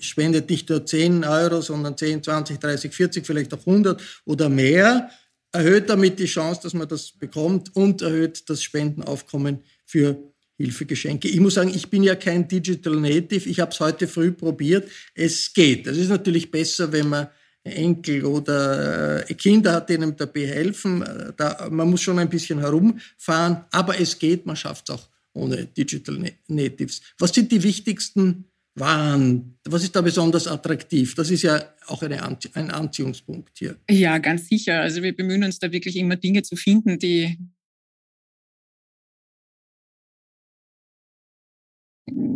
spendet 0.00 0.50
nicht 0.50 0.68
nur 0.68 0.84
10 0.84 1.24
Euro, 1.24 1.62
sondern 1.62 1.96
10, 1.96 2.22
20, 2.24 2.58
30, 2.58 2.92
40, 2.92 3.26
vielleicht 3.26 3.54
auch 3.54 3.66
100 3.66 4.02
oder 4.26 4.50
mehr, 4.50 5.08
erhöht 5.50 5.88
damit 5.88 6.18
die 6.18 6.26
Chance, 6.26 6.60
dass 6.62 6.74
man 6.74 6.88
das 6.88 7.10
bekommt 7.12 7.74
und 7.74 8.02
erhöht 8.02 8.50
das 8.50 8.62
Spendenaufkommen 8.62 9.62
für 9.86 10.18
Hilfegeschenke. 10.58 11.28
Ich 11.28 11.38
muss 11.38 11.54
sagen, 11.54 11.72
ich 11.72 11.88
bin 11.88 12.02
ja 12.02 12.16
kein 12.16 12.46
Digital 12.46 12.96
Native. 12.96 13.48
Ich 13.48 13.60
habe 13.60 13.70
es 13.70 13.78
heute 13.78 14.08
früh 14.08 14.32
probiert. 14.32 14.88
Es 15.14 15.52
geht. 15.52 15.86
Es 15.86 15.96
ist 15.96 16.08
natürlich 16.08 16.50
besser, 16.50 16.90
wenn 16.90 17.08
man 17.08 17.28
Enkel 17.62 18.24
oder 18.24 19.28
äh, 19.28 19.34
Kinder 19.34 19.74
hat, 19.74 19.88
denen 19.88 20.16
dabei 20.16 20.46
helfen. 20.46 21.04
Da, 21.36 21.68
man 21.70 21.88
muss 21.88 22.02
schon 22.02 22.18
ein 22.18 22.28
bisschen 22.28 22.58
herumfahren, 22.58 23.64
aber 23.70 24.00
es 24.00 24.18
geht. 24.18 24.46
Man 24.46 24.56
schafft 24.56 24.88
es 24.88 24.96
auch 24.96 25.08
ohne 25.32 25.64
Digital 25.64 26.32
Natives. 26.48 27.02
Was 27.18 27.32
sind 27.32 27.52
die 27.52 27.62
wichtigsten 27.62 28.46
Waren? 28.74 29.58
Was 29.64 29.84
ist 29.84 29.94
da 29.94 30.00
besonders 30.00 30.48
attraktiv? 30.48 31.14
Das 31.14 31.30
ist 31.30 31.42
ja 31.42 31.62
auch 31.86 32.02
eine 32.02 32.20
ein 32.54 32.70
Anziehungspunkt 32.70 33.58
hier. 33.58 33.76
Ja, 33.88 34.18
ganz 34.18 34.48
sicher. 34.48 34.80
Also 34.80 35.02
wir 35.02 35.14
bemühen 35.14 35.44
uns 35.44 35.60
da 35.60 35.70
wirklich 35.70 35.96
immer 35.96 36.16
Dinge 36.16 36.42
zu 36.42 36.56
finden, 36.56 36.98
die 36.98 37.38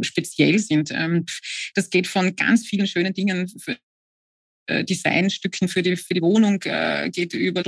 speziell 0.03 0.59
sind. 0.59 0.91
Ähm, 0.91 1.25
das 1.75 1.91
geht 1.91 2.07
von 2.07 2.35
ganz 2.37 2.67
vielen 2.67 2.87
schönen 2.87 3.15
Dingen, 3.15 3.49
für, 3.49 3.77
äh, 4.67 4.85
Designstücken 4.85 5.69
für 5.69 5.83
die, 5.83 5.97
für 5.97 6.15
die 6.15 6.23
Wohnung, 6.23 6.61
äh, 6.63 7.11
geht 7.11 7.35
über 7.35 7.63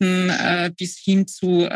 äh, 0.00 0.70
bis 0.76 0.98
hin 0.98 1.28
zu 1.28 1.68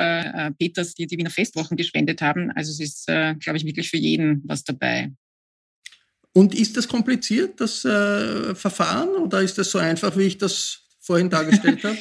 Peters, 0.59 0.95
die 0.95 1.07
die 1.07 1.17
Wiener 1.17 1.31
Festwochen 1.31 1.77
gespendet 1.77 2.21
haben. 2.21 2.51
Also 2.53 2.73
es 2.73 2.81
ist, 2.81 3.07
glaube 3.07 3.57
ich, 3.57 3.65
wirklich 3.65 3.89
für 3.89 3.99
jeden 3.99 4.43
was 4.47 4.65
dabei. 4.65 5.13
Und 6.33 6.53
ist 6.55 6.77
das 6.77 6.89
kompliziert, 6.89 7.61
das 7.61 7.81
Verfahren, 7.81 9.11
oder 9.11 9.43
ist 9.43 9.57
das 9.59 9.71
so 9.71 9.79
einfach, 9.79 10.17
wie 10.17 10.25
ich 10.25 10.39
das 10.39 10.89
vorhin 10.99 11.31
dargestellt 11.31 11.85
habe? 11.85 11.97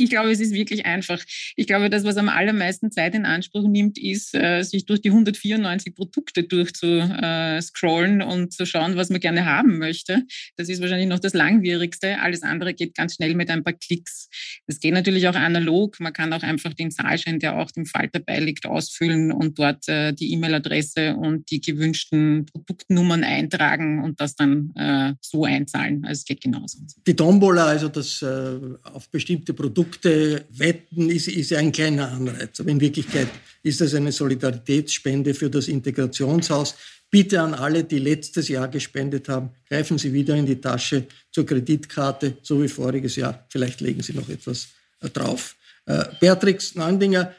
Ich 0.00 0.08
glaube, 0.08 0.30
es 0.30 0.40
ist 0.40 0.54
wirklich 0.54 0.86
einfach. 0.86 1.22
Ich 1.56 1.66
glaube, 1.66 1.90
das, 1.90 2.04
was 2.04 2.16
am 2.16 2.30
allermeisten 2.30 2.90
Zeit 2.90 3.14
in 3.14 3.26
Anspruch 3.26 3.68
nimmt, 3.68 3.98
ist, 3.98 4.34
äh, 4.34 4.62
sich 4.62 4.86
durch 4.86 5.02
die 5.02 5.10
194 5.10 5.94
Produkte 5.94 6.44
durchzuscrollen 6.44 8.22
und 8.22 8.50
zu 8.50 8.64
schauen, 8.64 8.96
was 8.96 9.10
man 9.10 9.20
gerne 9.20 9.44
haben 9.44 9.76
möchte. 9.76 10.22
Das 10.56 10.70
ist 10.70 10.80
wahrscheinlich 10.80 11.08
noch 11.08 11.18
das 11.18 11.34
Langwierigste. 11.34 12.18
Alles 12.18 12.42
andere 12.42 12.72
geht 12.72 12.94
ganz 12.94 13.16
schnell 13.16 13.34
mit 13.34 13.50
ein 13.50 13.62
paar 13.62 13.74
Klicks. 13.74 14.30
Das 14.66 14.80
geht 14.80 14.94
natürlich 14.94 15.28
auch 15.28 15.34
analog. 15.34 16.00
Man 16.00 16.14
kann 16.14 16.32
auch 16.32 16.42
einfach 16.42 16.72
den 16.72 16.90
Zahlschein, 16.90 17.38
der 17.38 17.58
auch 17.58 17.70
dem 17.70 17.84
Falter 17.84 18.20
beiliegt, 18.20 18.64
ausfüllen 18.64 19.32
und 19.32 19.58
dort 19.58 19.86
äh, 19.86 20.14
die 20.14 20.32
E-Mail-Adresse 20.32 21.14
und 21.14 21.50
die 21.50 21.60
gewünschten 21.60 22.46
Produktnummern 22.46 23.22
eintragen 23.22 24.02
und 24.02 24.18
das 24.18 24.34
dann 24.34 24.72
äh, 24.76 25.12
so 25.20 25.44
einzahlen. 25.44 26.06
Also 26.06 26.20
es 26.20 26.24
geht 26.24 26.40
genauso. 26.40 26.78
Die 27.06 27.14
Tombola, 27.14 27.66
also 27.66 27.88
das 27.88 28.22
auf 28.22 29.10
bestimmte 29.10 29.52
Produkte 29.52 29.89
Produkte 29.90 30.44
wetten, 30.50 31.10
ist, 31.10 31.28
ist 31.28 31.52
ein 31.52 31.72
kleiner 31.72 32.12
Anreiz. 32.12 32.60
Aber 32.60 32.70
in 32.70 32.80
Wirklichkeit 32.80 33.28
ist 33.62 33.80
es 33.80 33.94
eine 33.94 34.12
Solidaritätsspende 34.12 35.34
für 35.34 35.50
das 35.50 35.68
Integrationshaus. 35.68 36.76
Bitte 37.10 37.40
an 37.40 37.54
alle, 37.54 37.82
die 37.82 37.98
letztes 37.98 38.48
Jahr 38.48 38.68
gespendet 38.68 39.28
haben, 39.28 39.50
greifen 39.68 39.98
Sie 39.98 40.12
wieder 40.12 40.36
in 40.36 40.46
die 40.46 40.60
Tasche 40.60 41.06
zur 41.32 41.44
Kreditkarte, 41.44 42.36
so 42.42 42.62
wie 42.62 42.68
voriges 42.68 43.16
Jahr. 43.16 43.44
Vielleicht 43.48 43.80
legen 43.80 44.02
Sie 44.02 44.12
noch 44.12 44.28
etwas 44.28 44.68
äh, 45.00 45.10
drauf. 45.10 45.56
Äh, 45.86 46.04
Beatrix 46.20 46.76
Neundinger, 46.76 47.34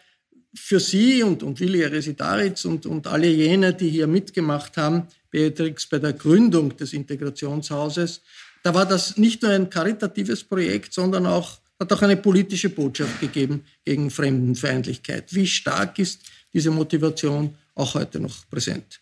für 0.54 0.82
Sie 0.82 1.24
und, 1.24 1.44
und 1.44 1.62
Willi 1.62 1.86
Resitaritz 1.86 2.66
und, 2.66 2.86
und 2.86 3.08
alle 3.08 3.28
jene, 3.28 3.74
die 3.74 3.90
hier 3.90 4.08
mitgemacht 4.08 4.76
haben, 4.76 5.08
Beatrix, 5.30 5.86
bei 5.86 6.00
der 6.00 6.12
Gründung 6.12 6.76
des 6.76 6.92
Integrationshauses, 6.92 8.22
da 8.64 8.74
war 8.74 8.86
das 8.86 9.16
nicht 9.16 9.42
nur 9.42 9.52
ein 9.52 9.70
karitatives 9.70 10.44
Projekt, 10.44 10.94
sondern 10.94 11.26
auch, 11.26 11.61
hat 11.82 11.92
auch 11.92 12.02
eine 12.04 12.16
politische 12.16 12.70
Botschaft 12.70 13.20
gegeben 13.20 13.66
gegen 13.84 14.12
Fremdenfeindlichkeit. 14.12 15.34
Wie 15.34 15.48
stark 15.48 15.98
ist 15.98 16.22
diese 16.54 16.70
Motivation 16.70 17.58
auch 17.74 17.96
heute 17.96 18.20
noch 18.20 18.48
präsent? 18.50 19.02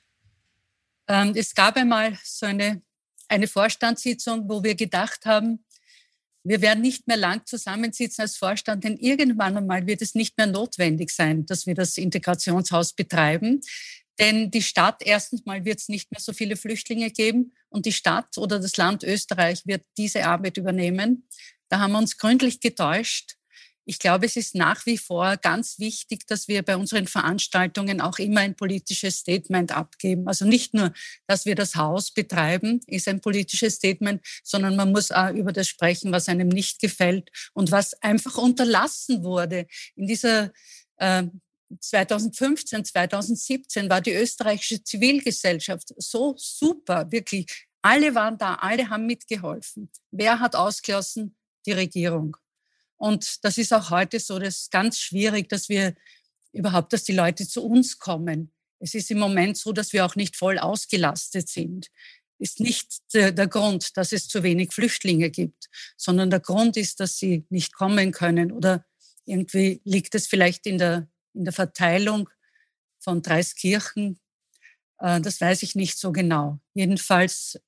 Ähm, 1.08 1.34
es 1.36 1.54
gab 1.54 1.76
einmal 1.76 2.18
so 2.24 2.46
eine, 2.46 2.82
eine 3.28 3.48
Vorstandssitzung, 3.48 4.48
wo 4.48 4.64
wir 4.64 4.76
gedacht 4.76 5.26
haben, 5.26 5.66
wir 6.44 6.62
werden 6.62 6.80
nicht 6.80 7.06
mehr 7.06 7.18
lang 7.18 7.46
zusammensitzen 7.46 8.22
als 8.22 8.38
Vorstand, 8.38 8.86
denn 8.86 8.96
irgendwann 8.96 9.58
einmal 9.58 9.86
wird 9.86 10.02
es 10.02 10.16
nicht 10.16 10.38
mehr 10.38 10.48
notwendig 10.48 11.10
sein, 11.10 11.46
dass 11.46 11.66
wir 11.66 11.76
das 11.76 11.98
Integrationshaus 11.98 12.94
betreiben. 12.94 13.60
Denn 14.20 14.50
die 14.52 14.62
Stadt, 14.62 15.02
erstens 15.04 15.46
mal 15.46 15.66
wird 15.66 15.80
es 15.80 15.90
nicht 15.90 16.12
mehr 16.12 16.22
so 16.22 16.32
viele 16.32 16.56
Flüchtlinge 16.56 17.12
geben 17.12 17.54
und 17.68 17.86
die 17.86 17.92
Stadt 17.92 18.38
oder 18.38 18.60
das 18.60 18.78
Land 18.78 19.04
Österreich 19.04 19.66
wird 19.66 19.84
diese 19.98 20.26
Arbeit 20.26 20.56
übernehmen. 20.56 21.28
Da 21.70 21.80
haben 21.80 21.94
wir 21.94 22.00
uns 22.00 22.18
gründlich 22.18 22.60
getäuscht. 22.60 23.36
Ich 23.90 23.98
glaube, 23.98 24.28
es 24.28 24.36
ist 24.36 24.54
nach 24.54 24.86
wie 24.86 25.00
vor 25.00 25.38
ganz 25.38 25.80
wichtig, 25.80 26.28
dass 26.28 26.48
wir 26.48 26.62
bei 26.62 26.78
unseren 26.78 27.08
Veranstaltungen 27.08 28.02
auch 28.02 28.20
immer 28.20 28.42
ein 28.42 28.56
politisches 28.56 29.18
Statement 29.18 29.76
abgeben. 29.76 30.28
Also 30.28 30.46
nicht 30.46 30.76
nur, 30.76 30.94
dass 31.26 31.48
wir 31.48 31.56
das 31.56 31.76
Haus 31.76 32.12
betreiben, 32.12 32.82
ist 32.86 33.08
ein 33.08 33.20
politisches 33.20 33.78
Statement, 33.78 34.24
sondern 34.44 34.76
man 34.76 34.92
muss 34.92 35.12
auch 35.12 35.32
über 35.32 35.52
das 35.54 35.68
sprechen, 35.68 36.12
was 36.12 36.30
einem 36.30 36.50
nicht 36.50 36.80
gefällt 36.80 37.32
und 37.54 37.72
was 37.72 37.96
einfach 38.04 38.38
unterlassen 38.38 39.24
wurde 39.24 39.66
in 39.96 40.06
dieser 40.06 40.52
äh, 40.98 41.24
2015, 41.80 42.86
2017 42.86 43.90
war 43.90 44.02
die 44.02 44.14
österreichische 44.14 44.84
Zivilgesellschaft 44.84 45.94
so 45.98 46.36
super, 46.38 47.12
wirklich. 47.12 47.68
Alle 47.82 48.14
waren 48.14 48.38
da, 48.38 48.56
alle 48.56 48.90
haben 48.90 49.08
mitgeholfen. 49.08 49.90
Wer 50.12 50.40
hat 50.40 50.56
ausgelassen? 50.56 51.36
Die 51.66 51.72
Regierung. 51.72 52.38
Und 52.98 53.44
das 53.44 53.58
ist 53.58 53.74
auch 53.74 53.89
heute 53.89 54.20
so, 54.20 54.39
das 54.39 54.62
ist 54.62 54.72
ganz 54.72 55.00
schwierig, 55.00 55.50
dass 55.50 55.70
wir 55.70 55.96
überhaupt, 56.51 56.94
dass 56.94 57.04
die 57.04 57.13
Leute 57.13 57.48
zu 57.48 57.63
uns 57.63 58.00
kommen. 58.00 58.51
Es 58.80 58.94
ist 58.94 59.12
im 59.12 59.20
Moment 59.20 59.58
so, 59.58 59.72
dass 59.72 59.94
wir 59.94 60.06
auch 60.06 60.16
nicht 60.16 60.36
voll 60.36 60.58
ausgelastet 60.58 61.50
sind. 61.50 61.88
Ist 62.39 62.60
nicht 62.60 62.88
der, 63.13 63.48
Grund, 63.48 63.98
dass 63.98 64.13
es 64.13 64.28
zu 64.28 64.44
wenig 64.44 64.74
Flüchtlinge 64.74 65.30
gibt, 65.30 65.70
sondern 65.98 66.30
der 66.30 66.39
Grund 66.39 66.78
ist, 66.78 67.01
dass 67.01 67.18
sie 67.18 67.46
nicht 67.50 67.74
kommen 67.74 68.12
können 68.12 68.51
oder 68.51 68.86
irgendwie 69.25 69.82
liegt 69.84 70.16
es 70.16 70.28
vielleicht 70.28 70.66
in 70.66 70.78
der 70.78 71.10
in 71.34 71.46
der 71.46 71.54
Verteilung 71.54 72.30
von 73.00 73.22
Dreiskirchen. 73.22 74.20
Äh, 75.00 75.22
das 75.22 75.39
weiß 75.39 75.63
ich 75.63 75.75
nicht 75.75 75.98
so 75.98 76.12
genau. 76.12 76.60
Jedenfalls 76.74 77.60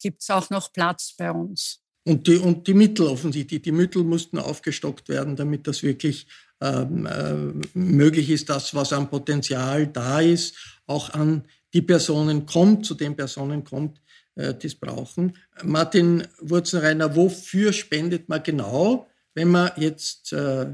gibt 0.00 0.22
es 0.22 0.30
auch 0.30 0.50
noch 0.50 0.72
Platz 0.72 1.14
bei 1.16 1.30
uns. 1.30 1.83
Und 2.06 2.26
die, 2.26 2.36
und 2.36 2.66
die 2.66 2.74
Mittel 2.74 3.06
offensichtlich, 3.06 3.62
die 3.62 3.72
Mittel 3.72 4.04
mussten 4.04 4.38
aufgestockt 4.38 5.08
werden, 5.08 5.36
damit 5.36 5.66
das 5.66 5.82
wirklich 5.82 6.26
ähm, 6.60 7.06
äh, 7.06 7.78
möglich 7.78 8.30
ist, 8.30 8.50
das, 8.50 8.74
was 8.74 8.92
an 8.92 9.08
Potenzial 9.08 9.86
da 9.86 10.20
ist, 10.20 10.54
auch 10.86 11.10
an 11.10 11.44
die 11.72 11.82
Personen 11.82 12.46
kommt, 12.46 12.84
zu 12.84 12.94
den 12.94 13.16
Personen 13.16 13.64
kommt, 13.64 14.00
äh, 14.34 14.54
die 14.54 14.66
es 14.66 14.74
brauchen. 14.74 15.36
Martin 15.62 16.26
Wurzenreiner, 16.40 17.16
wofür 17.16 17.72
spendet 17.72 18.28
man 18.28 18.42
genau, 18.42 19.08
wenn 19.34 19.48
man 19.48 19.70
jetzt 19.76 20.32
äh, 20.32 20.66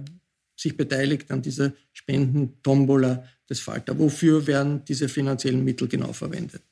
sich 0.56 0.76
beteiligt 0.76 1.30
an 1.30 1.42
dieser 1.42 1.72
Spenden-Tombola 1.92 3.24
des 3.48 3.60
Falter. 3.60 3.98
Wofür 3.98 4.46
werden 4.46 4.84
diese 4.84 5.08
finanziellen 5.08 5.64
Mittel 5.64 5.88
genau 5.88 6.12
verwendet? 6.12 6.62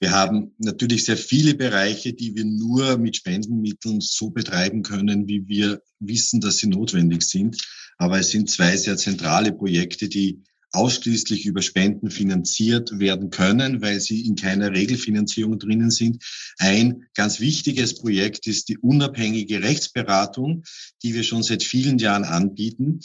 Wir 0.00 0.10
haben 0.10 0.52
natürlich 0.58 1.04
sehr 1.04 1.16
viele 1.16 1.54
Bereiche, 1.54 2.12
die 2.12 2.34
wir 2.34 2.44
nur 2.44 2.98
mit 2.98 3.16
Spendenmitteln 3.16 4.00
so 4.00 4.30
betreiben 4.30 4.82
können, 4.82 5.28
wie 5.28 5.46
wir 5.46 5.82
wissen, 5.98 6.40
dass 6.40 6.58
sie 6.58 6.66
notwendig 6.66 7.22
sind. 7.22 7.56
Aber 7.96 8.18
es 8.18 8.30
sind 8.30 8.50
zwei 8.50 8.76
sehr 8.76 8.96
zentrale 8.96 9.52
Projekte, 9.52 10.08
die 10.08 10.42
ausschließlich 10.72 11.46
über 11.46 11.62
Spenden 11.62 12.10
finanziert 12.10 12.98
werden 12.98 13.30
können, 13.30 13.80
weil 13.80 14.00
sie 14.00 14.26
in 14.26 14.34
keiner 14.34 14.72
Regelfinanzierung 14.72 15.58
drinnen 15.58 15.90
sind. 15.90 16.24
Ein 16.58 17.06
ganz 17.14 17.38
wichtiges 17.38 17.94
Projekt 17.94 18.48
ist 18.48 18.68
die 18.68 18.78
unabhängige 18.78 19.62
Rechtsberatung, 19.62 20.64
die 21.02 21.14
wir 21.14 21.22
schon 21.22 21.44
seit 21.44 21.62
vielen 21.62 21.98
Jahren 21.98 22.24
anbieten. 22.24 23.00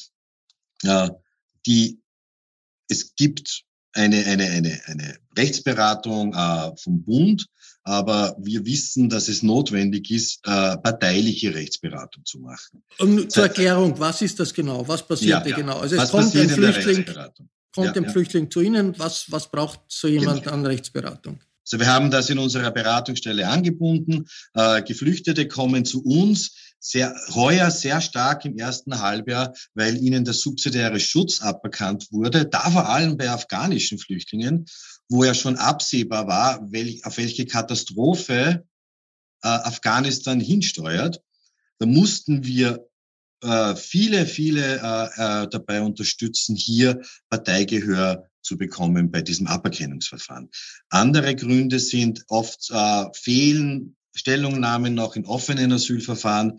Die, 1.68 2.00
es 2.88 3.16
gibt 3.16 3.66
eine, 3.94 4.26
eine, 4.26 4.46
eine, 4.46 4.82
eine 4.86 5.20
Rechtsberatung 5.40 6.34
äh, 6.34 6.72
vom 6.78 7.04
Bund, 7.04 7.48
aber 7.84 8.36
wir 8.40 8.66
wissen, 8.66 9.10
dass 9.10 9.28
es 9.28 9.42
notwendig 9.42 10.12
ist, 10.12 10.40
äh, 10.46 10.78
parteiliche 10.78 11.54
Rechtsberatung 11.56 12.26
zu 12.26 12.40
machen. 12.40 12.84
Um, 13.00 13.30
zur 13.30 13.44
Erklärung, 13.44 13.98
was 14.00 14.22
ist 14.22 14.40
das 14.40 14.54
genau? 14.54 14.88
Was 14.88 15.08
passiert 15.08 15.46
ja, 15.46 15.52
da 15.52 15.56
genau? 15.56 15.80
Also 15.80 15.96
es 15.96 16.12
kommt 16.12 16.36
ein 16.36 16.50
Flüchtling, 16.50 17.06
kommt 17.74 17.96
ja, 17.96 18.02
ein 18.02 18.10
Flüchtling 18.10 18.52
zu 18.52 18.62
Ihnen. 18.62 18.98
Was, 19.00 19.32
was 19.32 19.50
braucht 19.50 19.80
so 19.88 20.08
jemand 20.08 20.44
genau. 20.44 20.56
an 20.56 20.66
Rechtsberatung? 20.66 21.40
Also 21.66 21.80
wir 21.80 21.88
haben 21.88 22.10
das 22.10 22.30
in 22.30 22.40
unserer 22.40 22.72
Beratungsstelle 22.72 23.48
angebunden. 23.48 24.26
Äh, 24.56 24.82
Geflüchtete 24.82 25.48
kommen 25.48 25.86
zu 25.86 26.04
uns 26.04 26.56
sehr, 26.80 27.16
heuer 27.34 27.70
sehr 27.70 28.02
stark 28.02 28.46
im 28.46 28.58
ersten 28.58 29.00
Halbjahr, 29.00 29.54
weil 29.76 29.98
ihnen 29.98 30.26
der 30.26 30.34
subsidiäre 30.34 31.00
Schutz 31.00 31.42
aberkannt 31.42 32.08
wurde, 32.12 32.46
da 32.46 32.72
vor 32.72 32.90
allem 32.90 33.18
bei 33.18 33.30
afghanischen 33.30 34.00
Flüchtlingen, 34.00 34.66
wo 35.10 35.24
ja 35.24 35.34
schon 35.34 35.58
absehbar 35.58 36.28
war, 36.28 36.72
welch, 36.72 37.06
auf 37.06 37.18
welche 37.18 37.46
Katastrophe 37.46 38.66
äh, 39.44 39.48
Afghanistan 39.48 40.40
hinsteuert. 40.40 41.22
Da 41.80 41.86
mussten 41.86 42.46
wir 42.46 42.88
äh, 43.42 43.76
viele, 43.76 44.26
viele 44.26 44.78
äh, 44.78 45.44
äh, 45.44 45.48
dabei 45.50 45.82
unterstützen, 45.82 46.56
hier 46.56 47.02
Parteigehör 47.30 48.30
zu 48.42 48.58
bekommen 48.58 49.12
bei 49.12 49.22
diesem 49.22 49.48
Aberkennungsverfahren. 49.48 50.50
Andere 50.90 51.36
Gründe 51.36 51.80
sind 51.80 52.24
oft 52.28 52.70
äh, 52.72 53.06
fehlen 53.14 53.96
Stellungnahmen 54.14 54.94
noch 54.94 55.16
in 55.16 55.26
offenen 55.26 55.72
Asylverfahren, 55.72 56.58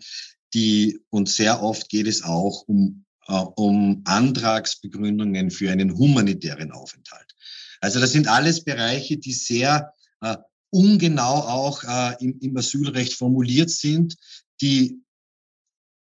die 0.53 0.99
und 1.09 1.29
sehr 1.29 1.61
oft 1.61 1.89
geht 1.89 2.07
es 2.07 2.23
auch 2.23 2.63
um, 2.67 3.05
äh, 3.27 3.33
um 3.33 4.01
Antragsbegründungen 4.05 5.51
für 5.51 5.71
einen 5.71 5.97
humanitären 5.97 6.71
Aufenthalt. 6.71 7.35
Also 7.81 7.99
das 7.99 8.11
sind 8.11 8.27
alles 8.27 8.63
Bereiche, 8.63 9.17
die 9.17 9.33
sehr 9.33 9.93
äh, 10.21 10.37
ungenau 10.69 11.41
auch 11.41 11.83
äh, 11.83 12.15
im, 12.23 12.39
im 12.39 12.57
Asylrecht 12.57 13.15
formuliert 13.15 13.69
sind, 13.69 14.15
die 14.61 15.01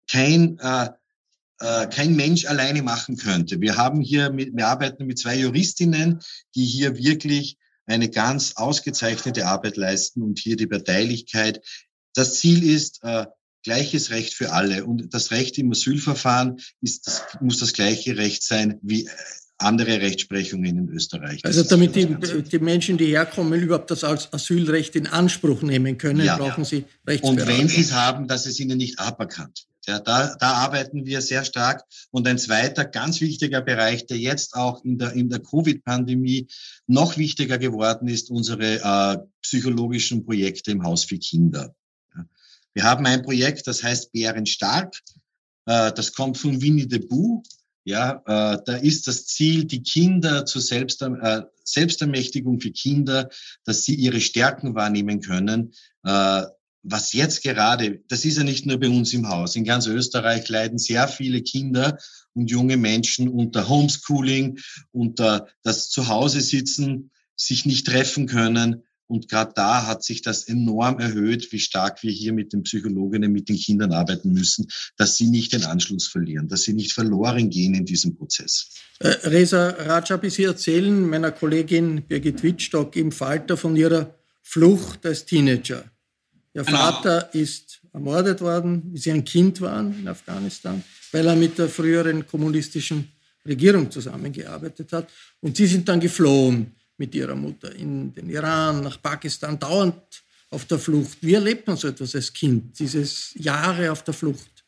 kein, 0.08 0.58
äh, 0.58 0.90
äh, 1.60 1.86
kein 1.88 2.14
Mensch 2.14 2.44
alleine 2.44 2.82
machen 2.82 3.16
könnte. 3.16 3.60
Wir 3.60 3.76
haben 3.76 4.00
hier, 4.00 4.30
mit, 4.30 4.54
wir 4.54 4.68
arbeiten 4.68 5.06
mit 5.06 5.18
zwei 5.18 5.36
Juristinnen, 5.36 6.20
die 6.54 6.64
hier 6.64 6.96
wirklich 6.96 7.56
eine 7.86 8.08
ganz 8.08 8.56
ausgezeichnete 8.56 9.46
Arbeit 9.46 9.76
leisten 9.76 10.22
und 10.22 10.38
hier 10.38 10.56
die 10.56 10.66
Parteilichkeit. 10.66 11.60
Das 12.14 12.38
Ziel 12.38 12.62
ist 12.62 13.00
äh, 13.02 13.26
gleiches 13.62 14.10
Recht 14.10 14.34
für 14.34 14.52
alle 14.52 14.84
und 14.84 15.12
das 15.12 15.30
Recht 15.30 15.58
im 15.58 15.72
Asylverfahren 15.72 16.60
ist, 16.80 17.06
das, 17.06 17.22
muss 17.40 17.58
das 17.58 17.72
gleiche 17.72 18.16
Recht 18.16 18.42
sein 18.42 18.78
wie 18.82 19.08
andere 19.58 20.00
Rechtsprechungen 20.00 20.78
in 20.78 20.88
Österreich. 20.88 21.42
Das 21.42 21.56
also 21.56 21.70
damit 21.70 21.94
die, 21.94 22.06
die, 22.42 22.58
Menschen, 22.58 22.98
die 22.98 23.06
herkommen, 23.06 23.60
überhaupt 23.60 23.90
das 23.90 24.04
als 24.04 24.32
Asylrecht 24.32 24.96
in 24.96 25.06
Anspruch 25.06 25.62
nehmen 25.62 25.96
können, 25.96 26.24
ja, 26.24 26.36
brauchen 26.36 26.64
ja. 26.64 26.68
sie 26.68 26.84
Rechtsberatung. 27.06 27.30
Und 27.30 27.46
wenn 27.46 27.68
sie 27.68 27.80
es 27.82 27.92
haben, 27.92 28.26
dass 28.26 28.46
es 28.46 28.58
ihnen 28.58 28.78
nicht 28.78 28.98
aberkannt 28.98 29.66
wird. 29.66 29.74
Ja, 29.86 30.00
da, 30.00 30.34
da 30.36 30.52
arbeiten 30.54 31.04
wir 31.04 31.20
sehr 31.20 31.44
stark. 31.44 31.84
Und 32.10 32.26
ein 32.26 32.38
zweiter 32.38 32.84
ganz 32.84 33.20
wichtiger 33.20 33.60
Bereich, 33.60 34.06
der 34.06 34.18
jetzt 34.18 34.54
auch 34.54 34.84
in 34.84 34.98
der, 34.98 35.12
in 35.12 35.28
der 35.28 35.40
Covid-Pandemie 35.40 36.48
noch 36.86 37.16
wichtiger 37.16 37.58
geworden 37.58 38.08
ist, 38.08 38.30
unsere 38.30 38.80
äh, 38.80 39.18
psychologischen 39.42 40.24
Projekte 40.24 40.70
im 40.70 40.84
Haus 40.84 41.04
für 41.04 41.18
Kinder. 41.18 41.74
Ja. 42.14 42.24
Wir 42.72 42.84
haben 42.84 43.06
ein 43.06 43.22
Projekt, 43.22 43.66
das 43.66 43.82
heißt 43.82 44.12
Bärenstark. 44.12 44.96
Äh, 45.66 45.92
das 45.92 46.14
kommt 46.14 46.38
von 46.38 46.62
Winnie 46.62 46.86
the 46.88 47.00
Pooh. 47.00 47.42
Ja, 47.84 48.22
äh, 48.26 48.58
da 48.64 48.76
ist 48.76 49.06
das 49.08 49.26
Ziel, 49.26 49.64
die 49.64 49.82
Kinder 49.82 50.46
zur 50.46 50.62
Selbst, 50.62 51.02
äh, 51.02 51.42
Selbstermächtigung 51.64 52.60
für 52.60 52.70
Kinder, 52.70 53.28
dass 53.64 53.84
sie 53.84 53.94
ihre 53.94 54.20
Stärken 54.20 54.74
wahrnehmen 54.74 55.20
können, 55.20 55.72
äh, 56.04 56.42
was 56.84 57.12
jetzt 57.14 57.42
gerade, 57.42 58.02
das 58.08 58.24
ist 58.24 58.36
ja 58.36 58.44
nicht 58.44 58.66
nur 58.66 58.78
bei 58.78 58.88
uns 58.88 59.12
im 59.14 59.28
Haus, 59.28 59.56
in 59.56 59.64
ganz 59.64 59.86
Österreich 59.86 60.48
leiden 60.48 60.78
sehr 60.78 61.08
viele 61.08 61.42
Kinder 61.42 61.98
und 62.34 62.50
junge 62.50 62.76
Menschen 62.76 63.28
unter 63.28 63.68
Homeschooling, 63.68 64.58
unter 64.92 65.48
das 65.62 65.88
Zuhause 65.88 66.42
sitzen, 66.42 67.10
sich 67.36 67.64
nicht 67.64 67.86
treffen 67.86 68.26
können. 68.26 68.82
Und 69.06 69.28
gerade 69.28 69.52
da 69.54 69.86
hat 69.86 70.02
sich 70.02 70.22
das 70.22 70.44
enorm 70.44 70.98
erhöht, 70.98 71.52
wie 71.52 71.58
stark 71.58 72.02
wir 72.02 72.10
hier 72.10 72.32
mit 72.32 72.52
den 72.52 72.62
Psychologinnen, 72.62 73.30
mit 73.30 73.48
den 73.48 73.56
Kindern 73.56 73.92
arbeiten 73.92 74.32
müssen, 74.32 74.66
dass 74.96 75.16
sie 75.16 75.28
nicht 75.28 75.52
den 75.52 75.64
Anschluss 75.64 76.08
verlieren, 76.08 76.48
dass 76.48 76.62
sie 76.62 76.72
nicht 76.72 76.92
verloren 76.92 77.50
gehen 77.50 77.74
in 77.74 77.84
diesem 77.84 78.16
Prozess. 78.16 78.70
Äh, 79.00 79.08
Reza 79.24 79.70
Rajab, 79.70 80.24
Sie 80.30 80.44
erzählen 80.44 81.08
meiner 81.08 81.32
Kollegin 81.32 82.02
Birgit 82.02 82.42
Wittstock 82.42 82.96
im 82.96 83.12
Falter 83.12 83.56
von 83.56 83.76
ihrer 83.76 84.14
Flucht 84.42 85.04
als 85.04 85.26
Teenager. 85.26 85.84
Ihr 86.54 86.62
genau. 86.62 86.78
Vater 86.78 87.34
ist 87.34 87.80
ermordet 87.92 88.40
worden, 88.40 88.82
wie 88.92 88.98
Sie 88.98 89.10
ein 89.10 89.24
Kind 89.24 89.60
waren 89.60 89.98
in 90.00 90.08
Afghanistan, 90.08 90.82
weil 91.12 91.26
er 91.26 91.36
mit 91.36 91.58
der 91.58 91.68
früheren 91.68 92.26
kommunistischen 92.26 93.08
Regierung 93.46 93.90
zusammengearbeitet 93.90 94.92
hat. 94.92 95.10
Und 95.40 95.56
Sie 95.56 95.66
sind 95.66 95.88
dann 95.88 96.00
geflohen 96.00 96.72
mit 96.96 97.14
ihrer 97.14 97.34
Mutter 97.34 97.74
in 97.74 98.14
den 98.14 98.30
Iran, 98.30 98.82
nach 98.82 99.00
Pakistan, 99.00 99.58
dauernd 99.58 100.24
auf 100.50 100.64
der 100.66 100.78
Flucht. 100.78 101.18
Wie 101.20 101.34
erlebt 101.34 101.66
man 101.66 101.76
so 101.76 101.88
etwas 101.88 102.14
als 102.14 102.32
Kind, 102.32 102.78
dieses 102.78 103.32
Jahre 103.34 103.90
auf 103.90 104.04
der 104.04 104.14
Flucht? 104.14 104.64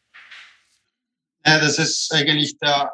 Ja, 1.45 1.61
das 1.61 1.79
ist 1.79 2.12
eigentlich 2.12 2.59
der, 2.59 2.91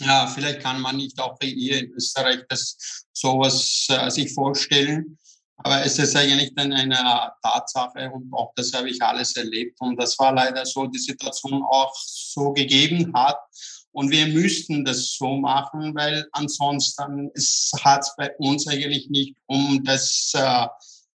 ja, 0.00 0.26
vielleicht 0.26 0.60
kann 0.60 0.80
man 0.80 0.96
nicht 0.96 1.18
auch 1.18 1.38
hier 1.40 1.78
in 1.78 1.92
Österreich 1.92 2.40
das 2.48 3.06
sowas 3.12 3.86
äh, 3.88 4.10
sich 4.10 4.32
vorstellen, 4.34 5.18
aber 5.56 5.84
es 5.84 5.98
ist 5.98 6.14
eigentlich 6.14 6.54
dann 6.54 6.72
eine 6.72 7.32
Tatsache 7.42 8.10
und 8.10 8.32
auch 8.32 8.52
das 8.54 8.72
habe 8.74 8.90
ich 8.90 9.02
alles 9.02 9.34
erlebt 9.34 9.80
und 9.80 9.96
das 9.96 10.18
war 10.18 10.32
leider 10.32 10.64
so, 10.66 10.86
die 10.86 10.98
Situation 10.98 11.62
auch 11.70 11.94
so 11.96 12.52
gegeben 12.52 13.12
hat 13.14 13.38
und 13.92 14.10
wir 14.10 14.26
müssten 14.28 14.84
das 14.84 15.14
so 15.16 15.36
machen, 15.36 15.94
weil 15.94 16.26
ansonsten 16.32 17.30
hat 17.82 18.00
es 18.00 18.14
bei 18.16 18.30
uns 18.38 18.66
eigentlich 18.68 19.08
nicht 19.10 19.34
um 19.46 19.82
das 19.84 20.32
äh, 20.34 20.66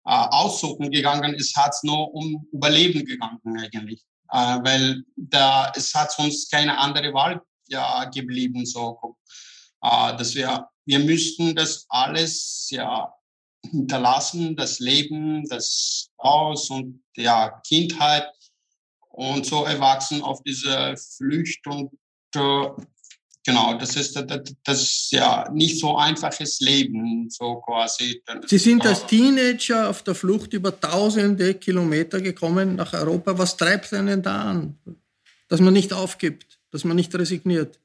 äh, 0.04 0.28
Aussuchen 0.32 0.90
gegangen, 0.90 1.36
es 1.36 1.54
hat 1.56 1.76
nur 1.84 2.14
um 2.14 2.48
Überleben 2.52 3.06
gegangen 3.06 3.60
eigentlich. 3.60 4.04
Äh, 4.32 4.60
weil 4.64 5.04
da, 5.16 5.72
es 5.76 5.94
hat 5.94 6.18
uns 6.18 6.50
keine 6.50 6.78
andere 6.78 7.14
Wahl 7.14 7.42
ja, 7.68 8.06
geblieben, 8.06 8.66
so, 8.66 9.18
äh, 9.84 10.18
dass 10.18 10.34
wir, 10.34 10.68
wir 10.86 11.00
müssten 11.00 11.56
das 11.56 11.86
alles 11.90 12.68
ja 12.72 13.14
hinterlassen, 13.70 14.56
das 14.56 14.80
Leben, 14.80 15.48
das 15.50 16.10
Haus 16.22 16.70
und 16.72 17.04
ja, 17.16 17.62
Kindheit 17.68 18.28
und 19.10 19.46
so 19.46 19.66
erwachsen 19.66 20.24
auf 20.24 20.42
diese 20.44 20.96
Flücht 21.18 21.68
und 21.68 21.92
genau, 22.34 23.74
das 23.78 23.96
ist 23.96 24.16
das, 24.16 24.54
das 24.64 25.12
ja 25.12 25.50
nicht 25.52 25.80
so 25.80 25.98
einfaches 25.98 26.60
Leben, 26.60 27.30
so 27.30 27.62
quasi. 27.62 28.24
Sie 28.46 28.58
sind 28.58 28.86
als 28.86 29.06
Teenager 29.06 29.90
auf 29.90 30.04
der 30.04 30.16
Flucht 30.16 30.54
über 30.54 30.80
tausende 30.80 31.54
Kilometer 31.56 32.22
gekommen 32.22 32.76
nach 32.76 32.94
Europa. 32.94 33.38
Was 33.38 33.58
treibt 33.58 33.94
einen 33.94 34.22
da 34.22 34.50
an? 34.52 34.78
Dass 35.48 35.60
man 35.60 35.74
nicht 35.74 35.94
aufgibt, 35.94 36.60
dass 36.72 36.84
man 36.84 36.96
nicht 36.96 37.14
resigniert? 37.16 37.80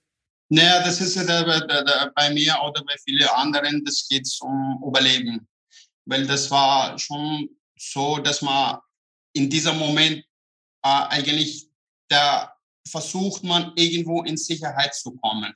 Naja, 0.49 0.85
das 0.85 1.01
ist 1.01 1.17
bei 1.17 2.31
mir 2.31 2.57
oder 2.65 2.85
bei 2.85 2.95
vielen 3.05 3.29
anderen, 3.29 3.85
das 3.85 4.07
geht 4.09 4.29
um 4.41 4.81
Überleben. 4.87 5.47
Weil 6.05 6.25
das 6.27 6.49
war 6.53 6.97
schon 6.99 7.49
so, 7.77 8.19
dass 8.19 8.43
man 8.43 8.79
in 9.33 9.51
diesem 9.51 9.77
Moment 9.77 10.19
äh, 10.83 10.89
eigentlich 11.09 11.69
der 12.11 12.56
versucht 12.87 13.44
man 13.44 13.72
irgendwo 13.77 14.22
in 14.22 14.37
Sicherheit 14.37 14.94
zu 14.94 15.12
kommen. 15.12 15.53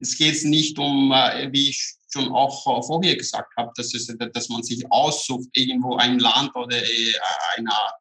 Es 0.00 0.18
geht 0.18 0.44
nicht 0.44 0.78
um, 0.78 1.12
äh, 1.12 1.50
wie 1.52 1.70
ich 1.70 1.94
schon 2.12 2.32
auch 2.32 2.66
äh, 2.66 2.82
vorher 2.82 3.16
gesagt 3.16 3.56
habe, 3.56 3.70
dass, 3.76 3.94
es, 3.94 4.12
dass 4.32 4.48
man 4.48 4.62
sich 4.62 4.90
aussucht, 4.90 5.48
irgendwo 5.52 5.96
ein 5.96 6.18
Land 6.18 6.54
oder 6.56 6.76
äh, 6.76 7.14
einer, 7.56 7.94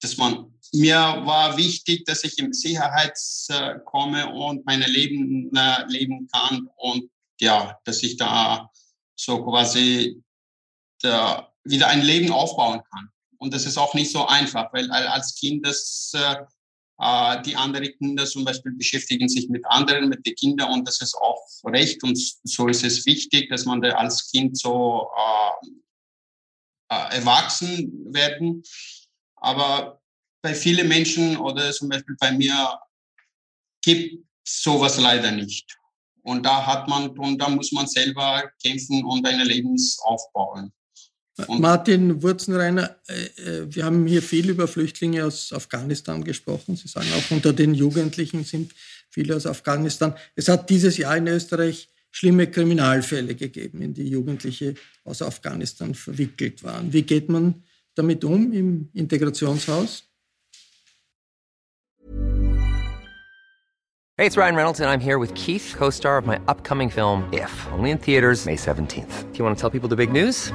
dass 0.00 0.16
man, 0.18 0.52
mir 0.72 0.96
war 1.24 1.56
wichtig, 1.56 2.04
dass 2.04 2.22
ich 2.22 2.38
in 2.38 2.52
Sicherheit 2.52 3.16
komme 3.86 4.30
und 4.30 4.66
mein 4.66 4.82
Leben 4.82 5.50
leben 5.88 6.28
kann 6.30 6.68
und 6.76 7.08
ja, 7.40 7.78
dass 7.84 8.02
ich 8.02 8.18
da 8.18 8.70
so 9.14 9.42
quasi 9.42 10.22
wieder 11.00 11.88
ein 11.88 12.02
Leben 12.02 12.30
aufbauen 12.30 12.82
kann. 12.90 13.08
Und 13.38 13.54
das 13.54 13.64
ist 13.64 13.78
auch 13.78 13.94
nicht 13.94 14.12
so 14.12 14.26
einfach, 14.26 14.70
weil 14.74 14.90
als 14.90 15.34
Kind 15.36 15.64
das 15.64 16.12
äh, 16.98 17.42
die 17.42 17.56
anderen 17.56 17.88
Kinder 17.98 18.26
zum 18.26 18.44
Beispiel 18.44 18.72
beschäftigen 18.72 19.28
sich 19.28 19.48
mit 19.48 19.64
anderen, 19.66 20.08
mit 20.08 20.26
den 20.26 20.34
Kindern 20.34 20.72
und 20.72 20.88
das 20.88 21.00
ist 21.00 21.14
auch 21.14 21.42
recht 21.64 22.02
und 22.02 22.18
so 22.44 22.68
ist 22.68 22.84
es 22.84 23.04
wichtig, 23.06 23.50
dass 23.50 23.64
man 23.64 23.80
da 23.80 23.90
als 23.90 24.30
Kind 24.30 24.56
so 24.58 25.08
äh, 25.16 25.68
äh, 26.92 27.16
erwachsen 27.16 28.14
werden. 28.14 28.62
Aber 29.36 30.00
bei 30.42 30.54
vielen 30.54 30.88
Menschen 30.88 31.36
oder 31.36 31.72
zum 31.72 31.88
Beispiel 31.88 32.16
bei 32.18 32.32
mir 32.32 32.78
gibt 33.82 34.24
sowas 34.44 34.98
leider 34.98 35.32
nicht. 35.32 35.76
Und 36.22 36.44
da 36.44 36.66
hat 36.66 36.88
man, 36.88 37.10
und 37.18 37.38
da 37.38 37.48
muss 37.48 37.72
man 37.72 37.86
selber 37.86 38.50
kämpfen 38.62 39.04
und 39.04 39.26
eine 39.26 39.44
Lebens 39.44 39.98
aufbauen. 40.00 40.72
Und 41.36 41.60
Martin 41.60 42.22
Wurzenreiner, 42.22 42.96
äh, 43.08 43.42
äh, 43.42 43.74
wir 43.74 43.84
haben 43.84 44.06
hier 44.06 44.22
viel 44.22 44.48
über 44.48 44.66
Flüchtlinge 44.66 45.24
aus 45.24 45.52
Afghanistan 45.52 46.24
gesprochen. 46.24 46.76
Sie 46.76 46.88
sagen 46.88 47.08
auch 47.14 47.30
unter 47.30 47.52
den 47.52 47.74
Jugendlichen 47.74 48.44
sind 48.44 48.72
viele 49.10 49.36
aus 49.36 49.46
Afghanistan. 49.46 50.14
Es 50.34 50.48
hat 50.48 50.70
dieses 50.70 50.96
Jahr 50.96 51.16
in 51.16 51.26
Österreich 51.26 51.90
schlimme 52.10 52.46
Kriminalfälle 52.46 53.34
gegeben, 53.34 53.82
in 53.82 53.92
die 53.92 54.08
Jugendliche 54.08 54.74
aus 55.04 55.20
Afghanistan 55.20 55.94
verwickelt 55.94 56.64
waren. 56.64 56.92
Wie 56.92 57.02
geht 57.02 57.28
man 57.28 57.62
damit 57.94 58.24
um 58.24 58.52
im 58.52 58.88
Integrationshaus? 58.94 60.04
Hey, 64.18 64.26
it's 64.26 64.38
Ryan 64.38 64.54
Reynolds 64.56 64.80
and 64.80 64.88
I'm 64.88 64.98
here 64.98 65.18
with 65.18 65.34
Keith, 65.34 65.74
co-star 65.76 66.16
of 66.16 66.24
my 66.24 66.38
upcoming 66.48 66.88
film 66.88 67.28
If, 67.34 67.52
only 67.76 67.90
in 67.90 67.98
theaters 67.98 68.46
May 68.46 68.56
17th. 68.56 69.30
Do 69.32 69.38
you 69.38 69.44
want 69.44 69.58
to 69.58 69.60
tell 69.60 69.68
people 69.68 69.90
the 69.90 69.96
big 69.96 70.10
news? 70.10 70.54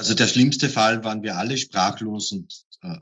Also 0.00 0.14
der 0.14 0.28
schlimmste 0.28 0.70
Fall 0.70 1.04
waren 1.04 1.22
wir 1.22 1.36
alle 1.36 1.58
sprachlos 1.58 2.32
und 2.32 2.64
äh, 2.80 2.96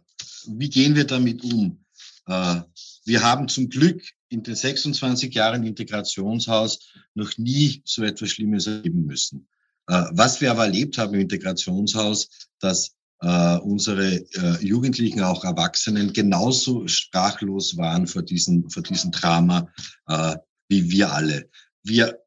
wie 0.49 0.69
gehen 0.69 0.97
wir 0.97 1.05
damit 1.05 1.45
um? 1.45 1.85
Äh, 2.27 2.63
wir 3.05 3.23
haben 3.23 3.47
zum 3.47 3.69
Glück 3.69 4.03
in 4.29 4.43
den 4.43 4.57
26 4.57 5.33
Jahren 5.33 5.63
Integrationshaus 5.63 6.91
noch 7.15 7.39
nie 7.39 7.83
so 7.85 8.03
etwas 8.03 8.31
Schlimmes 8.31 8.67
erleben 8.67 9.07
müssen. 9.07 9.47
Äh, 9.87 10.07
was 10.11 10.41
wir 10.41 10.51
aber 10.51 10.65
erlebt 10.65 10.99
haben 10.99 11.15
im 11.15 11.21
Integrationshaus, 11.21 12.31
dass 12.59 12.97
äh, 13.21 13.59
unsere 13.59 14.17
äh, 14.17 14.61
Jugendlichen, 14.61 15.23
auch 15.23 15.45
Erwachsenen 15.45 16.13
genauso 16.13 16.89
sprachlos 16.89 17.77
waren 17.77 18.09
vor 18.09 18.23
diesem, 18.23 18.69
vor 18.71 18.83
diesem 18.83 19.13
Drama 19.13 19.69
äh, 20.09 20.35
wie 20.69 20.91
wir 20.91 21.13
alle. 21.13 21.49
Wir 21.85 22.19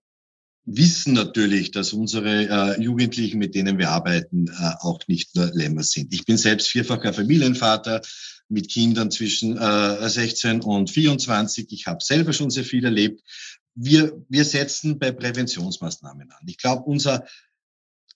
wissen 0.66 1.14
natürlich, 1.14 1.72
dass 1.72 1.94
unsere 1.94 2.76
äh, 2.78 2.82
Jugendlichen, 2.82 3.40
mit 3.40 3.56
denen 3.56 3.78
wir 3.78 3.90
arbeiten, 3.90 4.48
äh, 4.48 4.74
auch 4.80 5.00
nicht 5.08 5.36
nur 5.36 5.52
Lämmer 5.54 5.84
sind. 5.84 6.14
Ich 6.14 6.26
bin 6.26 6.38
selbst 6.38 6.68
vierfacher 6.68 7.14
Familienvater 7.14 8.02
mit 8.48 8.70
Kindern 8.70 9.10
zwischen 9.12 9.58
äh, 9.58 10.10
16 10.10 10.62
und 10.62 10.90
24. 10.90 11.72
Ich 11.72 11.88
habe 11.88 12.04
selber 12.04 12.34
schon 12.34 12.52
sehr 12.52 12.66
viel 12.66 12.86
erlebt. 12.86 13.22
Wir, 13.74 14.24
wir 14.30 14.46
setzen 14.46 15.00
bei 15.00 15.12
Präventionsmaßnahmen 15.12 16.30
an. 16.32 16.48
Ich 16.48 16.58
glaube, 16.58 16.84
unser, 16.84 17.26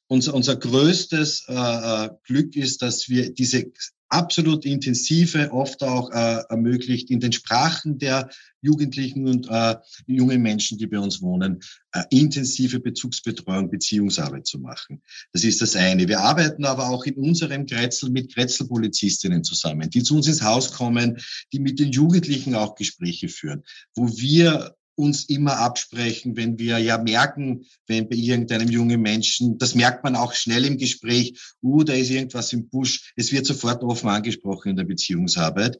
unser, 0.08 0.34
unser 0.34 0.58
größtes 0.58 1.46
äh, 1.48 1.54
äh, 1.54 2.10
Glück 2.24 2.56
ist, 2.56 2.82
dass 2.82 3.10
wir 3.10 3.34
diese 3.34 3.72
absolut 4.16 4.66
intensive, 4.66 5.52
oft 5.52 5.84
auch 5.84 6.10
äh, 6.12 6.42
ermöglicht, 6.50 7.12
in 7.12 7.20
den 7.20 7.34
Sprachen 7.34 8.00
der 8.00 8.30
Jugendlichen 8.62 9.28
und 9.28 9.48
äh, 9.50 9.76
jungen 10.08 10.42
Menschen, 10.42 10.78
die 10.78 10.88
bei 10.88 11.00
uns 11.00 11.22
wohnen, 11.22 11.60
äh, 11.92 12.04
intensive 12.10 12.80
Bezugsbetreuung, 12.80 13.70
Beziehungsarbeit 13.70 14.48
zu 14.48 14.60
machen. 14.60 15.02
Das 15.34 15.44
ist 15.44 15.62
das 15.62 15.76
eine. 15.76 16.08
Wir 16.08 16.22
arbeiten 16.22 16.64
aber 16.64 16.90
auch 16.90 17.04
in 17.04 17.16
unserem 17.16 17.66
Kretzel 17.66 18.10
mit 18.10 18.34
Kretzelpolizistinnen 18.34 19.44
zusammen, 19.44 19.90
die 19.90 20.02
zu 20.02 20.16
uns 20.16 20.28
ins 20.28 20.42
Haus 20.42 20.72
kommen, 20.72 21.18
die 21.52 21.60
mit 21.60 21.78
den 21.80 21.92
Jugendlichen 21.92 22.56
auch 22.56 22.76
Gespräche 22.76 23.28
führen, 23.28 23.64
wo 23.96 24.08
wir 24.18 24.76
uns 24.96 25.26
immer 25.26 25.58
absprechen, 25.58 26.36
wenn 26.36 26.58
wir 26.58 26.78
ja 26.80 26.98
merken, 26.98 27.66
wenn 27.88 28.10
bei 28.10 28.16
irgendeinem 28.16 28.70
jungen 28.70 29.02
Menschen, 29.02 29.58
das 29.58 29.76
merkt 29.76 30.04
man 30.04 30.16
auch 30.16 30.34
schnell 30.34 30.66
im 30.66 30.78
Gespräch, 30.78 31.40
uh, 31.62 31.84
da 31.84 31.94
ist 31.94 32.10
irgendwas 32.10 32.54
im 32.54 32.70
Busch, 32.70 33.12
es 33.16 33.32
wird 33.32 33.46
sofort 33.46 33.84
offen 33.84 34.10
angesprochen 34.10 34.70
in 34.70 34.76
der 34.78 34.86
Beziehungsarbeit. 34.86 35.78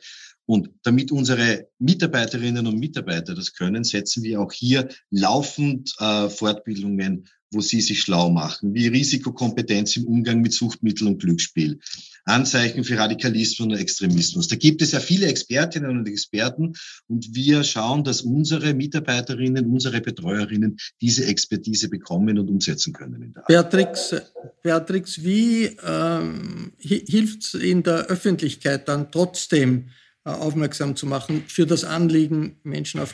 Und 0.48 0.70
damit 0.84 1.12
unsere 1.12 1.70
Mitarbeiterinnen 1.80 2.68
und 2.68 2.78
Mitarbeiter 2.78 3.34
das 3.34 3.54
können, 3.54 3.84
setzen 3.84 4.22
wir 4.24 4.40
auch 4.42 4.52
hier 4.52 4.90
laufend 5.10 5.96
äh, 6.00 6.30
Fortbildungen 6.30 7.28
wo 7.56 7.62
sie 7.62 7.82
sich 7.82 8.02
schlau 8.02 8.30
machen, 8.30 8.74
wie 8.74 8.88
Risikokompetenz 8.88 9.96
im 9.98 10.06
Umgang 10.06 10.42
mit 10.42 10.54
Suchtmitteln 10.54 11.08
und 11.12 11.22
Glücksspiel, 11.22 11.80
Anzeichen 12.26 12.84
für 12.84 12.98
Radikalismus 12.98 13.68
und 13.68 13.74
Extremismus. 13.74 14.48
Da 14.48 14.56
gibt 14.56 14.82
es 14.82 14.92
ja 14.92 15.00
viele 15.00 15.28
Expertinnen 15.28 15.98
und 15.98 16.08
Experten 16.08 16.74
und 17.08 17.34
wir 17.34 17.64
schauen, 17.64 18.04
dass 18.04 18.22
unsere 18.22 18.74
Mitarbeiterinnen, 18.74 19.66
unsere 19.66 20.02
Betreuerinnen 20.02 20.78
diese 21.02 21.26
Expertise 21.26 21.90
bekommen 21.90 22.38
und 22.38 22.50
umsetzen 22.50 22.94
können. 22.94 23.34
Beatrix, 23.48 24.16
Beatrix, 24.62 25.24
wie 25.24 25.78
ähm, 25.86 26.74
hilft 26.78 27.44
es 27.44 27.54
in 27.54 27.84
der 27.84 28.08
Öffentlichkeit 28.08 28.88
dann 28.88 29.12
trotzdem, 29.12 29.90
aufmerksam 30.26 30.96
zu 30.96 31.06
machen, 31.06 31.44
für 31.48 31.66
das 31.66 31.84
Anliegen, 31.84 32.58
Menschen 32.64 33.00
auf 33.00 33.14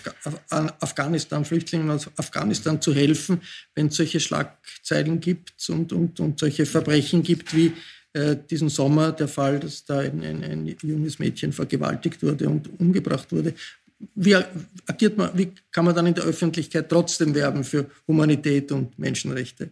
Afghanistan, 0.79 1.43
Flüchtlingen 1.43 1.89
aus 1.91 2.09
Afghanistan 2.17 2.81
zu 2.81 2.93
helfen, 2.93 3.41
wenn 3.75 3.87
es 3.87 3.97
solche 3.97 4.19
Schlagzeilen 4.19 5.19
gibt 5.19 5.53
und, 5.69 5.91
und, 5.91 6.19
und 6.19 6.39
solche 6.39 6.65
Verbrechen 6.65 7.21
gibt 7.21 7.55
wie 7.55 7.73
äh, 8.13 8.37
diesen 8.49 8.69
Sommer 8.69 9.11
der 9.11 9.27
Fall, 9.27 9.59
dass 9.59 9.83
da 9.83 9.99
ein, 9.99 10.23
ein, 10.23 10.43
ein, 10.43 10.75
junges 10.81 11.19
Mädchen 11.19 11.51
vergewaltigt 11.51 12.23
wurde 12.23 12.47
und 12.47 12.79
umgebracht 12.79 13.31
wurde. 13.31 13.53
Wie 14.15 14.35
agiert 14.35 15.17
man, 15.17 15.37
wie 15.37 15.53
kann 15.71 15.85
man 15.85 15.93
dann 15.93 16.07
in 16.07 16.15
der 16.15 16.23
Öffentlichkeit 16.23 16.89
trotzdem 16.89 17.35
werben 17.35 17.63
für 17.63 17.89
Humanität 18.07 18.71
und 18.71 18.97
Menschenrechte? 18.97 19.71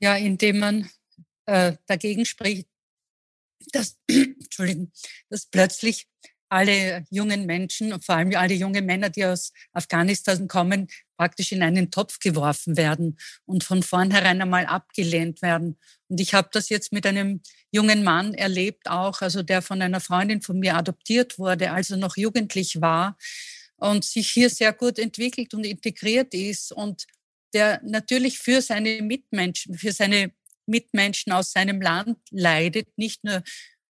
Ja, 0.00 0.16
indem 0.16 0.58
man 0.58 0.88
äh, 1.46 1.74
dagegen 1.86 2.24
spricht, 2.24 2.68
dass, 3.72 3.96
Entschuldigung, 4.08 4.92
dass 5.30 5.46
plötzlich 5.46 6.06
alle 6.50 7.04
jungen 7.10 7.46
Menschen, 7.46 8.00
vor 8.00 8.16
allem 8.16 8.34
alle 8.34 8.54
jungen 8.54 8.86
Männer, 8.86 9.10
die 9.10 9.24
aus 9.24 9.52
Afghanistan 9.72 10.48
kommen, 10.48 10.88
praktisch 11.16 11.52
in 11.52 11.62
einen 11.62 11.90
Topf 11.90 12.18
geworfen 12.20 12.76
werden 12.76 13.18
und 13.44 13.64
von 13.64 13.82
vornherein 13.82 14.40
einmal 14.40 14.66
abgelehnt 14.66 15.42
werden. 15.42 15.78
Und 16.08 16.20
ich 16.20 16.32
habe 16.32 16.48
das 16.52 16.68
jetzt 16.68 16.92
mit 16.92 17.04
einem 17.06 17.42
jungen 17.70 18.02
Mann 18.02 18.34
erlebt 18.34 18.88
auch, 18.88 19.20
also 19.20 19.42
der 19.42 19.60
von 19.62 19.82
einer 19.82 20.00
Freundin 20.00 20.40
von 20.40 20.58
mir 20.58 20.76
adoptiert 20.76 21.38
wurde, 21.38 21.70
als 21.70 21.90
er 21.90 21.98
noch 21.98 22.16
jugendlich 22.16 22.80
war 22.80 23.18
und 23.76 24.04
sich 24.04 24.30
hier 24.30 24.48
sehr 24.48 24.72
gut 24.72 24.98
entwickelt 24.98 25.54
und 25.54 25.64
integriert 25.64 26.32
ist 26.34 26.72
und 26.72 27.06
der 27.54 27.80
natürlich 27.82 28.38
für 28.38 28.60
seine 28.60 29.02
Mitmenschen, 29.02 29.76
für 29.76 29.92
seine 29.92 30.32
Mitmenschen 30.68 31.32
aus 31.32 31.52
seinem 31.52 31.80
Land 31.80 32.18
leidet, 32.30 32.96
nicht 32.96 33.24
nur 33.24 33.42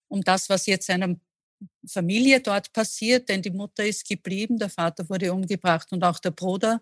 um 0.08 0.22
das, 0.22 0.48
was 0.48 0.66
jetzt 0.66 0.86
seiner 0.86 1.16
Familie 1.88 2.40
dort 2.40 2.72
passiert, 2.72 3.28
denn 3.28 3.42
die 3.42 3.50
Mutter 3.50 3.84
ist 3.84 4.06
geblieben, 4.06 4.58
der 4.58 4.70
Vater 4.70 5.08
wurde 5.08 5.32
umgebracht 5.32 5.88
und 5.90 6.04
auch 6.04 6.18
der 6.18 6.30
Bruder, 6.30 6.80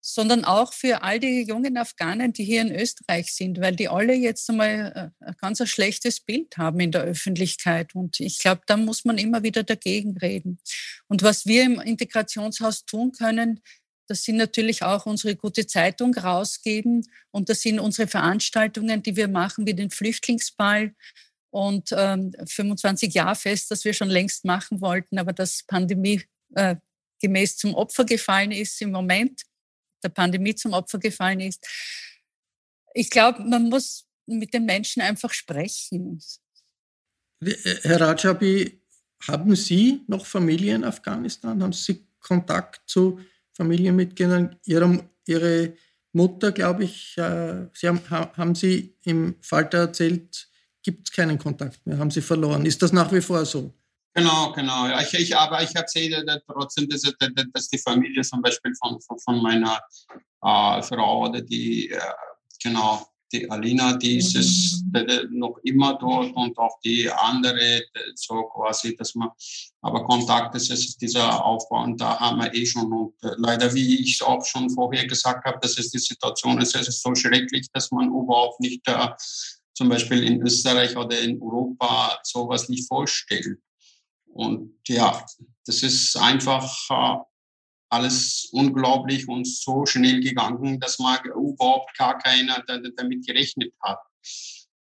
sondern 0.00 0.44
auch 0.44 0.72
für 0.72 1.02
all 1.02 1.20
die 1.20 1.42
jungen 1.42 1.76
Afghanen, 1.76 2.32
die 2.32 2.44
hier 2.44 2.62
in 2.62 2.74
Österreich 2.74 3.32
sind, 3.34 3.60
weil 3.60 3.76
die 3.76 3.88
alle 3.88 4.14
jetzt 4.14 4.48
einmal 4.48 5.12
äh, 5.20 5.24
ein 5.24 5.36
ganz 5.38 5.60
ein 5.60 5.66
schlechtes 5.66 6.20
Bild 6.20 6.56
haben 6.56 6.80
in 6.80 6.92
der 6.92 7.02
Öffentlichkeit. 7.02 7.94
Und 7.94 8.18
ich 8.20 8.38
glaube, 8.38 8.62
da 8.66 8.76
muss 8.76 9.04
man 9.04 9.18
immer 9.18 9.42
wieder 9.42 9.64
dagegen 9.64 10.16
reden. 10.16 10.60
Und 11.08 11.22
was 11.22 11.46
wir 11.46 11.64
im 11.64 11.80
Integrationshaus 11.80 12.86
tun 12.86 13.12
können, 13.12 13.60
das 14.08 14.22
sind 14.22 14.36
natürlich 14.36 14.82
auch 14.82 15.06
unsere 15.06 15.36
gute 15.36 15.66
Zeitung 15.66 16.14
rausgeben 16.14 17.06
und 17.30 17.48
das 17.48 17.60
sind 17.60 17.78
unsere 17.78 18.08
Veranstaltungen, 18.08 19.02
die 19.02 19.16
wir 19.16 19.28
machen, 19.28 19.66
wie 19.66 19.74
den 19.74 19.90
Flüchtlingsball 19.90 20.94
und 21.50 21.90
ähm, 21.92 22.32
25 22.46 23.12
Jahre 23.14 23.36
fest, 23.36 23.70
das 23.70 23.84
wir 23.84 23.92
schon 23.92 24.08
längst 24.08 24.44
machen 24.44 24.80
wollten, 24.80 25.18
aber 25.18 25.32
das 25.32 25.62
Pandemie 25.66 26.22
äh, 26.54 26.76
gemäß 27.20 27.58
zum 27.58 27.74
Opfer 27.74 28.04
gefallen 28.04 28.50
ist 28.50 28.80
im 28.80 28.92
Moment, 28.92 29.42
der 30.02 30.08
Pandemie 30.08 30.54
zum 30.54 30.72
Opfer 30.72 30.98
gefallen 30.98 31.40
ist. 31.40 31.66
Ich 32.94 33.10
glaube, 33.10 33.44
man 33.44 33.68
muss 33.68 34.06
mit 34.26 34.54
den 34.54 34.64
Menschen 34.64 35.02
einfach 35.02 35.32
sprechen. 35.32 36.22
Äh, 37.44 37.54
Herr 37.82 38.00
Rajabi, 38.00 38.80
haben 39.26 39.54
Sie 39.56 40.02
noch 40.06 40.24
Familie 40.24 40.74
in 40.74 40.84
Afghanistan? 40.84 41.62
Haben 41.62 41.72
Sie 41.72 42.06
Kontakt 42.20 42.82
zu 42.88 43.20
Familienmitgliedern. 43.58 44.56
Ihre, 44.64 45.04
ihre 45.26 45.74
Mutter, 46.12 46.52
glaube 46.52 46.84
ich, 46.84 47.18
äh, 47.18 47.66
Sie 47.74 47.88
haben, 47.88 48.00
haben 48.10 48.54
Sie 48.54 48.96
im 49.04 49.36
Falter 49.42 49.78
erzählt, 49.78 50.48
gibt 50.82 51.08
es 51.08 51.14
keinen 51.14 51.38
Kontakt 51.38 51.86
mehr, 51.86 51.98
haben 51.98 52.10
Sie 52.10 52.22
verloren. 52.22 52.64
Ist 52.64 52.80
das 52.82 52.92
nach 52.92 53.12
wie 53.12 53.20
vor 53.20 53.44
so? 53.44 53.74
Genau, 54.14 54.52
genau. 54.52 54.88
Ich, 55.00 55.14
ich, 55.14 55.36
aber 55.36 55.62
ich 55.62 55.74
erzähle 55.76 56.42
trotzdem, 56.46 56.88
dass, 56.88 57.02
dass 57.52 57.68
die 57.68 57.78
Familie 57.78 58.22
zum 58.22 58.40
Beispiel 58.40 58.72
von, 58.74 59.00
von, 59.00 59.18
von 59.18 59.42
meiner 59.42 59.78
äh, 60.42 60.82
Frau 60.82 61.28
oder 61.28 61.40
die, 61.40 61.90
äh, 61.90 62.00
genau, 62.62 63.06
die 63.32 63.50
Alina, 63.50 63.94
die 63.94 64.18
ist 64.18 64.34
es 64.34 64.82
mhm. 64.92 65.38
noch 65.38 65.58
immer 65.64 65.98
dort 65.98 66.34
und 66.34 66.56
auch 66.58 66.80
die 66.80 67.10
andere, 67.10 67.82
so 68.14 68.42
quasi, 68.44 68.96
dass 68.96 69.14
man, 69.14 69.30
aber 69.82 70.04
Kontakt 70.04 70.54
ist 70.54 70.70
es 70.70 70.96
dieser 70.96 71.44
Aufbau 71.44 71.82
und 71.84 72.00
da 72.00 72.18
haben 72.18 72.38
wir 72.38 72.52
eh 72.54 72.66
schon 72.66 72.92
und 72.92 73.14
äh, 73.22 73.34
leider, 73.36 73.72
wie 73.74 74.00
ich 74.00 74.14
es 74.14 74.22
auch 74.22 74.44
schon 74.44 74.70
vorher 74.70 75.06
gesagt 75.06 75.44
habe, 75.44 75.58
dass 75.60 75.78
es 75.78 75.90
die 75.90 75.98
Situation 75.98 76.60
ist, 76.60 76.74
es 76.74 76.88
ist 76.88 77.02
so 77.02 77.14
schrecklich, 77.14 77.66
dass 77.72 77.90
man 77.90 78.08
überhaupt 78.08 78.60
nicht 78.60 78.86
äh, 78.86 79.08
zum 79.74 79.88
Beispiel 79.88 80.24
in 80.24 80.42
Österreich 80.42 80.96
oder 80.96 81.20
in 81.20 81.40
Europa 81.40 82.18
sowas 82.24 82.68
nicht 82.68 82.88
vorstellt. 82.88 83.58
Und 84.26 84.74
ja, 84.86 85.24
das 85.66 85.82
ist 85.82 86.16
einfach 86.16 86.72
äh, 86.90 87.27
alles 87.90 88.48
unglaublich 88.52 89.26
und 89.28 89.46
so 89.46 89.86
schnell 89.86 90.20
gegangen, 90.20 90.78
dass 90.78 90.98
man 90.98 91.18
überhaupt 91.24 91.96
gar 91.96 92.18
keiner 92.18 92.62
damit 92.66 93.26
gerechnet 93.26 93.72
hat. 93.80 93.98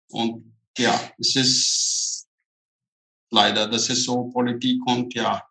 Und 0.09 0.55
ja, 0.79 0.99
es 1.19 1.37
ist 1.37 2.27
leider, 3.31 3.67
das 3.67 3.91
ist 3.91 4.05
so 4.05 4.25
Politik 4.25 4.81
und 4.87 5.15
ja. 5.15 5.43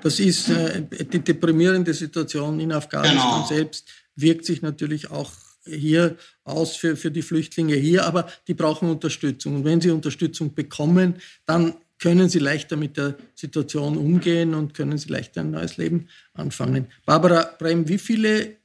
Das 0.00 0.18
ist 0.20 0.48
äh, 0.48 0.82
die 0.82 1.20
deprimierende 1.20 1.94
Situation 1.94 2.60
in 2.60 2.72
Afghanistan 2.72 3.16
genau. 3.16 3.46
selbst, 3.46 3.88
wirkt 4.16 4.44
sich 4.44 4.62
natürlich 4.62 5.10
auch 5.10 5.32
hier 5.66 6.16
aus 6.44 6.76
für, 6.76 6.96
für 6.96 7.10
die 7.10 7.22
Flüchtlinge 7.22 7.74
hier, 7.74 8.04
aber 8.04 8.28
die 8.46 8.54
brauchen 8.54 8.90
Unterstützung. 8.90 9.56
Und 9.56 9.64
wenn 9.64 9.80
sie 9.80 9.90
Unterstützung 9.90 10.54
bekommen, 10.54 11.20
dann 11.46 11.74
können 11.98 12.28
sie 12.28 12.38
leichter 12.38 12.76
mit 12.76 12.96
der 12.96 13.16
Situation 13.34 13.96
umgehen 13.96 14.54
und 14.54 14.74
können 14.74 14.98
sie 14.98 15.08
leichter 15.08 15.40
ein 15.40 15.50
neues 15.50 15.76
Leben 15.76 16.08
anfangen. 16.34 16.88
Barbara 17.06 17.54
Brehm, 17.58 17.88
wie 17.88 17.98
viele 17.98 18.56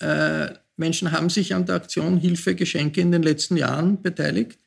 äh, 0.00 0.48
Menschen 0.76 1.12
haben 1.12 1.30
sich 1.30 1.54
an 1.54 1.66
der 1.66 1.76
Aktion 1.76 2.18
Hilfe 2.18 2.54
Geschenke 2.54 3.00
in 3.00 3.12
den 3.12 3.22
letzten 3.22 3.56
Jahren 3.56 4.02
beteiligt? 4.02 4.58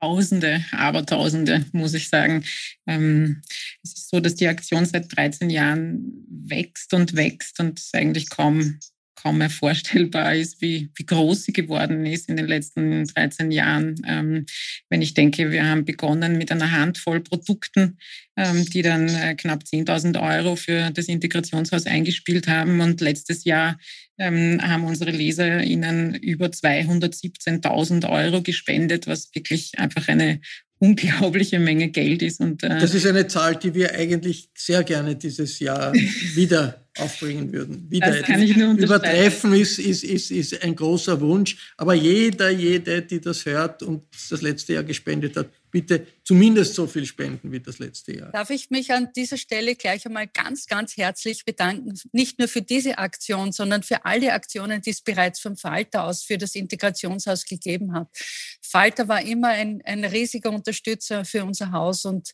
Tausende, 0.00 0.64
aber 0.72 1.06
Tausende, 1.06 1.64
muss 1.72 1.94
ich 1.94 2.08
sagen. 2.08 2.44
Ähm, 2.86 3.42
es 3.82 3.94
ist 3.94 4.10
so, 4.10 4.20
dass 4.20 4.34
die 4.34 4.48
Aktion 4.48 4.84
seit 4.84 5.14
13 5.16 5.48
Jahren 5.48 6.26
wächst 6.28 6.92
und 6.92 7.16
wächst 7.16 7.60
und 7.60 7.82
eigentlich 7.92 8.28
kaum 8.28 8.78
kaum 9.24 9.38
mehr 9.38 9.50
vorstellbar 9.50 10.34
ist, 10.34 10.60
wie, 10.60 10.90
wie 10.94 11.06
groß 11.06 11.44
sie 11.44 11.52
geworden 11.52 12.04
ist 12.04 12.28
in 12.28 12.36
den 12.36 12.46
letzten 12.46 13.04
13 13.04 13.50
Jahren. 13.50 13.94
Ähm, 14.06 14.44
wenn 14.90 15.00
ich 15.00 15.14
denke, 15.14 15.50
wir 15.50 15.66
haben 15.66 15.86
begonnen 15.86 16.36
mit 16.36 16.52
einer 16.52 16.70
Handvoll 16.70 17.20
Produkten, 17.20 17.98
ähm, 18.36 18.66
die 18.66 18.82
dann 18.82 19.08
äh, 19.08 19.34
knapp 19.34 19.62
10.000 19.62 20.20
Euro 20.20 20.56
für 20.56 20.90
das 20.90 21.06
Integrationshaus 21.06 21.86
eingespielt 21.86 22.48
haben. 22.48 22.80
Und 22.80 23.00
letztes 23.00 23.44
Jahr 23.44 23.78
ähm, 24.18 24.60
haben 24.62 24.84
unsere 24.84 25.10
LeserInnen 25.10 26.14
über 26.16 26.46
217.000 26.46 28.08
Euro 28.08 28.42
gespendet, 28.42 29.06
was 29.06 29.34
wirklich 29.34 29.78
einfach 29.78 30.06
eine 30.08 30.40
unglaubliche 30.78 31.58
Menge 31.60 31.88
Geld 31.88 32.20
ist. 32.20 32.40
Und, 32.40 32.62
äh, 32.62 32.78
das 32.78 32.94
ist 32.94 33.06
eine 33.06 33.26
Zahl, 33.26 33.56
die 33.56 33.72
wir 33.72 33.94
eigentlich 33.94 34.50
sehr 34.54 34.84
gerne 34.84 35.16
dieses 35.16 35.60
Jahr 35.60 35.94
wieder 36.34 36.83
aufbringen 36.98 37.52
würden. 37.52 37.90
Wieder 37.90 38.10
das 38.10 38.22
kann 38.22 38.40
ich 38.40 38.56
nur 38.56 38.74
Übertreffen 38.74 39.52
ist, 39.54 39.78
ist, 39.78 40.04
ist, 40.04 40.30
ist 40.30 40.62
ein 40.62 40.76
großer 40.76 41.20
Wunsch, 41.20 41.72
aber 41.76 41.94
jeder, 41.94 42.50
jede, 42.50 43.02
die 43.02 43.20
das 43.20 43.44
hört 43.46 43.82
und 43.82 44.04
das 44.30 44.42
letzte 44.42 44.74
Jahr 44.74 44.84
gespendet 44.84 45.36
hat, 45.36 45.48
bitte 45.70 46.06
zumindest 46.22 46.76
so 46.76 46.86
viel 46.86 47.04
spenden 47.04 47.50
wie 47.50 47.58
das 47.58 47.80
letzte 47.80 48.16
Jahr. 48.16 48.30
Darf 48.30 48.50
ich 48.50 48.70
mich 48.70 48.92
an 48.92 49.08
dieser 49.16 49.36
Stelle 49.36 49.74
gleich 49.74 50.06
einmal 50.06 50.28
ganz, 50.28 50.66
ganz 50.66 50.96
herzlich 50.96 51.44
bedanken, 51.44 51.98
nicht 52.12 52.38
nur 52.38 52.46
für 52.46 52.62
diese 52.62 52.98
Aktion, 52.98 53.50
sondern 53.50 53.82
für 53.82 54.04
alle 54.04 54.32
Aktionen, 54.32 54.80
die 54.80 54.90
es 54.90 55.00
bereits 55.00 55.40
vom 55.40 55.56
Falter 55.56 56.04
aus 56.04 56.22
für 56.22 56.38
das 56.38 56.54
Integrationshaus 56.54 57.44
gegeben 57.44 57.92
hat. 57.92 58.06
Falter 58.62 59.08
war 59.08 59.22
immer 59.22 59.48
ein, 59.48 59.82
ein 59.84 60.04
riesiger 60.04 60.50
Unterstützer 60.50 61.24
für 61.24 61.44
unser 61.44 61.72
Haus 61.72 62.04
und 62.04 62.30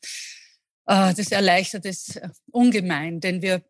äh, 0.87 1.15
das 1.15 1.33
erleichtert 1.33 1.87
es 1.87 2.21
ungemein, 2.51 3.21
denn 3.21 3.41
wir 3.41 3.63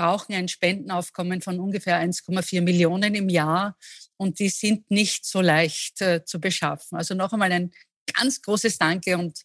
brauchen 0.00 0.34
ein 0.34 0.48
Spendenaufkommen 0.48 1.42
von 1.42 1.60
ungefähr 1.60 2.02
1,4 2.02 2.62
Millionen 2.62 3.14
im 3.14 3.28
Jahr 3.28 3.76
und 4.16 4.38
die 4.38 4.48
sind 4.48 4.90
nicht 4.90 5.26
so 5.26 5.42
leicht 5.42 6.00
äh, 6.00 6.24
zu 6.24 6.40
beschaffen. 6.40 6.96
Also 6.96 7.14
noch 7.14 7.34
einmal 7.34 7.52
ein 7.52 7.70
ganz 8.14 8.40
großes 8.40 8.78
Danke 8.78 9.18
und 9.18 9.42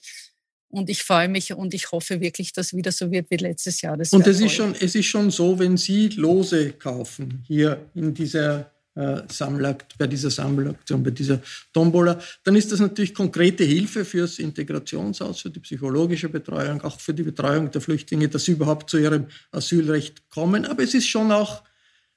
und 0.69 0.89
ich 0.89 1.03
freue 1.03 1.29
mich 1.29 1.53
und 1.53 1.73
ich 1.73 1.91
hoffe 1.91 2.19
wirklich, 2.19 2.51
dass 2.51 2.73
wieder 2.73 2.91
so 2.91 3.09
wird 3.11 3.29
wie 3.29 3.37
letztes 3.37 3.81
Jahr. 3.81 3.95
Das 3.95 4.11
und 4.11 4.27
es 4.27 4.41
ist, 4.41 4.51
schon, 4.51 4.75
es 4.77 4.95
ist 4.95 5.05
schon 5.05 5.31
so, 5.31 5.57
wenn 5.57 5.77
Sie 5.77 6.09
Lose 6.09 6.73
kaufen 6.73 7.43
hier 7.47 7.89
in 7.93 8.13
dieser 8.13 8.74
Sammlakt, 8.95 9.97
bei 9.97 10.07
dieser 10.07 10.29
Sammelaktion, 10.29 11.03
bei 11.03 11.11
dieser 11.11 11.41
Tombola, 11.73 12.17
dann 12.45 12.55
ist 12.55 12.71
das 12.71 12.79
natürlich 12.79 13.13
konkrete 13.13 13.65
Hilfe 13.65 14.05
fürs 14.05 14.39
Integrationshaus, 14.39 15.41
für 15.41 15.49
die 15.49 15.59
psychologische 15.59 16.29
Betreuung, 16.29 16.81
auch 16.81 16.97
für 16.99 17.13
die 17.13 17.23
Betreuung 17.23 17.69
der 17.71 17.81
Flüchtlinge, 17.81 18.29
dass 18.29 18.45
sie 18.45 18.53
überhaupt 18.53 18.89
zu 18.89 18.97
ihrem 18.97 19.27
Asylrecht 19.51 20.29
kommen. 20.29 20.65
Aber 20.65 20.81
es 20.83 20.93
ist 20.93 21.07
schon 21.07 21.31
auch 21.33 21.63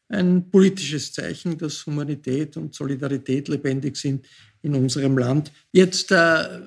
ein 0.08 0.50
politisches 0.50 1.12
Zeichen, 1.12 1.58
dass 1.58 1.84
Humanität 1.84 2.56
und 2.56 2.74
Solidarität 2.74 3.48
lebendig 3.48 3.96
sind 3.96 4.24
in 4.62 4.74
unserem 4.74 5.18
Land. 5.18 5.52
Jetzt 5.72 6.12
äh, 6.12 6.60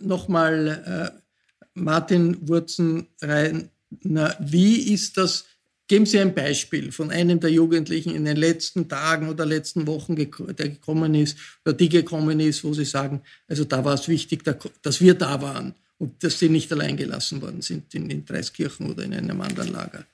nochmal 0.00 1.12
äh, 1.14 1.20
Martin 1.74 2.36
Wurzenreiner, 2.48 3.68
wie 4.40 4.92
ist 4.92 5.16
das? 5.16 5.44
Geben 5.92 6.06
Sie 6.06 6.18
ein 6.18 6.34
Beispiel 6.34 6.90
von 6.90 7.10
einem 7.10 7.38
der 7.38 7.50
Jugendlichen 7.50 8.14
in 8.14 8.24
den 8.24 8.38
letzten 8.38 8.88
Tagen 8.88 9.28
oder 9.28 9.44
letzten 9.44 9.86
Wochen, 9.86 10.16
der 10.16 10.24
gekommen 10.70 11.14
ist 11.14 11.36
oder 11.66 11.74
die 11.74 11.90
gekommen 11.90 12.40
ist, 12.40 12.64
wo 12.64 12.72
Sie 12.72 12.86
sagen, 12.86 13.20
also 13.46 13.64
da 13.64 13.84
war 13.84 13.92
es 13.92 14.08
wichtig, 14.08 14.42
dass 14.42 15.02
wir 15.02 15.12
da 15.12 15.42
waren 15.42 15.74
und 15.98 16.24
dass 16.24 16.38
Sie 16.38 16.48
nicht 16.48 16.72
allein 16.72 16.96
gelassen 16.96 17.42
worden 17.42 17.60
sind 17.60 17.94
in, 17.94 18.08
in 18.08 18.24
Dreiskirchen 18.24 18.90
oder 18.90 19.02
in 19.02 19.12
einem 19.12 19.38
anderen 19.42 19.70
Lager. 19.70 20.06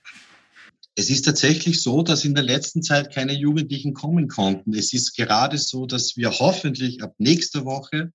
Es 0.97 1.11
ist 1.11 1.27
tatsächlich 1.27 1.81
so, 1.81 2.03
dass 2.03 2.25
in 2.25 2.35
der 2.35 2.43
letzten 2.43 2.83
Zeit 2.83 3.15
keine 3.15 3.35
Jugendlichen 3.35 3.95
kommen 3.95 4.27
konnten. 4.27 4.75
Es 4.75 4.93
ist 4.93 5.17
gerade 5.17 5.59
so, 5.59 5.87
dass 5.87 6.17
wir 6.17 6.41
hoffentlich 6.41 7.05
ab 7.05 7.15
nächster 7.19 7.65
Woche 7.65 8.13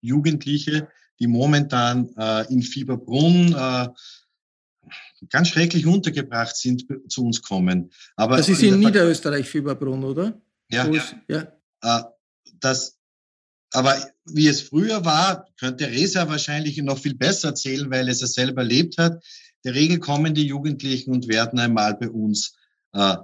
Jugendliche 0.00 0.88
die 1.18 1.26
momentan 1.26 2.10
äh, 2.16 2.52
in 2.52 2.62
Fieberbrunn 2.62 3.54
äh, 3.54 3.88
ganz 5.30 5.48
schrecklich 5.48 5.86
untergebracht 5.86 6.56
sind, 6.56 6.86
zu 7.08 7.24
uns 7.24 7.42
kommen. 7.42 7.90
Aber 8.16 8.36
das 8.36 8.48
ist 8.48 8.62
in, 8.62 8.74
in 8.74 8.80
Niederösterreich 8.80 9.48
Fieberbrunn, 9.48 10.04
oder? 10.04 10.40
Ja. 10.68 10.88
ja. 10.88 11.02
ja. 11.28 11.40
Äh, 11.82 12.04
das, 12.60 12.98
aber 13.72 13.96
wie 14.24 14.48
es 14.48 14.62
früher 14.62 15.04
war, 15.04 15.46
könnte 15.58 15.88
Resa 15.88 16.28
wahrscheinlich 16.28 16.76
noch 16.78 16.98
viel 16.98 17.14
besser 17.14 17.48
erzählen, 17.48 17.90
weil 17.90 18.08
es 18.08 18.22
er 18.22 18.28
selber 18.28 18.62
erlebt 18.62 18.98
hat. 18.98 19.22
Der 19.64 19.74
Regel 19.74 19.98
kommen 19.98 20.34
die 20.34 20.46
Jugendlichen 20.46 21.12
und 21.12 21.28
werden 21.28 21.58
einmal 21.58 21.94
bei 21.94 22.08
uns 22.08 22.56
äh, 22.92 23.16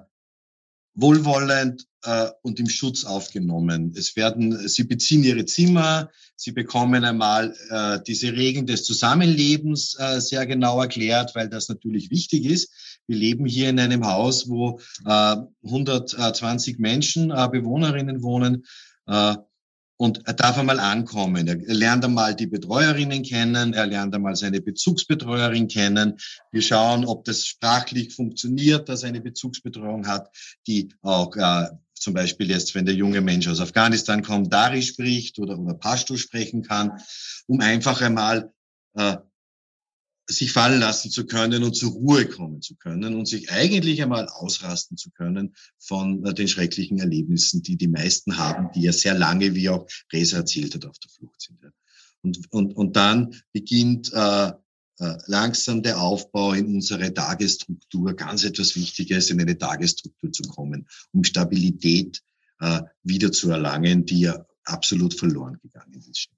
wohlwollend 0.95 1.87
äh, 2.05 2.29
und 2.43 2.61
im 2.61 2.69
Schutz 2.69 3.05
aufgenommen. 3.05 3.95
Es 3.97 4.17
werden, 4.17 4.69
sie 4.69 4.85
beziehen 4.85 5.25
ihre 5.25 5.45
Zimmer, 5.45 6.11
sie 6.37 6.53
bekommen 6.53 7.05
einmal 7.05 7.55
äh, 7.71 8.01
diese 8.07 8.33
Regeln 8.33 8.67
des 8.67 8.85
Zusammenlebens 8.85 9.97
äh, 9.99 10.21
sehr 10.21 10.47
genau 10.47 10.81
erklärt, 10.81 11.35
weil 11.35 11.49
das 11.49 11.69
natürlich 11.69 12.11
wichtig 12.11 12.45
ist. 12.45 12.99
Wir 13.07 13.17
leben 13.17 13.47
hier 13.47 13.71
in 13.71 13.81
einem 13.81 14.07
Haus, 14.07 14.49
wo 14.49 14.81
äh, 15.07 15.37
120 15.65 16.79
Menschen, 16.79 17.31
äh, 17.31 17.49
Bewohnerinnen 17.51 18.23
wohnen. 18.23 18.65
Äh, 19.07 19.37
und 19.97 20.27
er 20.27 20.35
darf 20.35 20.59
einmal 20.59 20.81
ankommen. 20.81 21.47
Er 21.47 21.75
lernt 21.75 22.05
einmal 22.05 22.35
die 22.35 22.47
Betreuerinnen 22.47 23.23
kennen, 23.23 23.73
er 23.73 23.87
lernt 23.87 24.15
einmal 24.15 24.37
seine 24.37 24.61
Bezugsbetreuerin 24.61 25.69
kennen. 25.69 26.19
Wir 26.51 26.63
schauen, 26.63 27.05
ob 27.05 27.25
das 27.25 27.47
sprachlich 27.47 28.15
funktioniert, 28.15 28.89
dass 28.89 29.03
er 29.03 29.11
eine 29.11 29.21
Bezugsbetreuung 29.21 30.07
hat, 30.07 30.29
die 30.67 30.93
auch 31.03 31.37
äh, 31.37 31.69
zum 31.95 32.15
Beispiel 32.15 32.51
jetzt, 32.51 32.75
wenn 32.75 32.85
der 32.85 32.97
junge 32.97 33.21
Mensch 33.21 33.47
aus 33.47 33.61
Afghanistan 33.61 34.23
kommt, 34.23 34.53
Dari 34.53 34.83
spricht 34.83 35.39
oder, 35.39 35.59
oder 35.59 35.75
Pashto 35.75 36.17
sprechen 36.17 36.63
kann, 36.63 37.01
um 37.47 37.61
einfach 37.61 38.01
einmal 38.03 38.53
äh, 38.95 39.17
sich 40.29 40.53
fallen 40.53 40.81
lassen 40.81 41.11
zu 41.11 41.27
können 41.27 41.65
und 41.65 41.75
zur 41.75 41.93
Ruhe 41.93 42.27
kommen 42.27 42.63
zu 42.63 42.77
können 42.77 43.15
und 43.17 43.27
sich 43.27 43.51
eigentlich 43.51 44.03
einmal 44.03 44.29
ausrasten 44.29 44.97
zu 44.97 45.11
können 45.11 45.55
von 45.79 46.25
äh, 46.25 46.35
den 46.35 46.49
schrecklichen 46.49 46.99
Erlebnissen, 46.99 47.63
die 47.63 47.77
die 47.77 47.89
meisten 47.89 48.37
haben, 48.37 48.71
die 48.75 48.83
ja 48.83 48.93
sehr 48.93 49.15
lange, 49.15 49.55
wie 49.55 49.69
auch 49.69 49.87
Reza 50.13 50.39
erzählt 50.39 50.75
hat, 50.75 50.87
auf 50.87 50.99
der 50.99 51.11
Flucht 51.11 51.41
sind. 51.41 51.59
Und, 52.23 52.53
und, 52.53 52.77
und 52.77 52.97
dann 52.97 53.35
beginnt 53.53 54.13
äh, 54.13 54.53
äh, 55.03 55.19
langsam 55.27 55.83
der 55.83 56.01
Aufbau 56.01 56.53
in 56.53 56.67
unsere 56.67 57.13
Tagesstruktur, 57.13 58.15
ganz 58.15 58.45
etwas 58.45 58.77
Wichtiges, 58.77 59.31
in 59.31 59.41
eine 59.41 59.59
Tagesstruktur 59.59 60.31
zu 60.31 60.43
kommen, 60.45 60.87
um 61.13 61.25
Stabilität 61.25 62.23
äh, 62.61 62.83
wieder 63.03 63.33
zu 63.33 63.51
erlangen, 63.51 64.07
die 64.07 64.21
ja 64.21 64.47
absolut 64.65 65.15
verloren 65.15 65.59
gegangen 65.61 66.01
ist. 66.09 66.29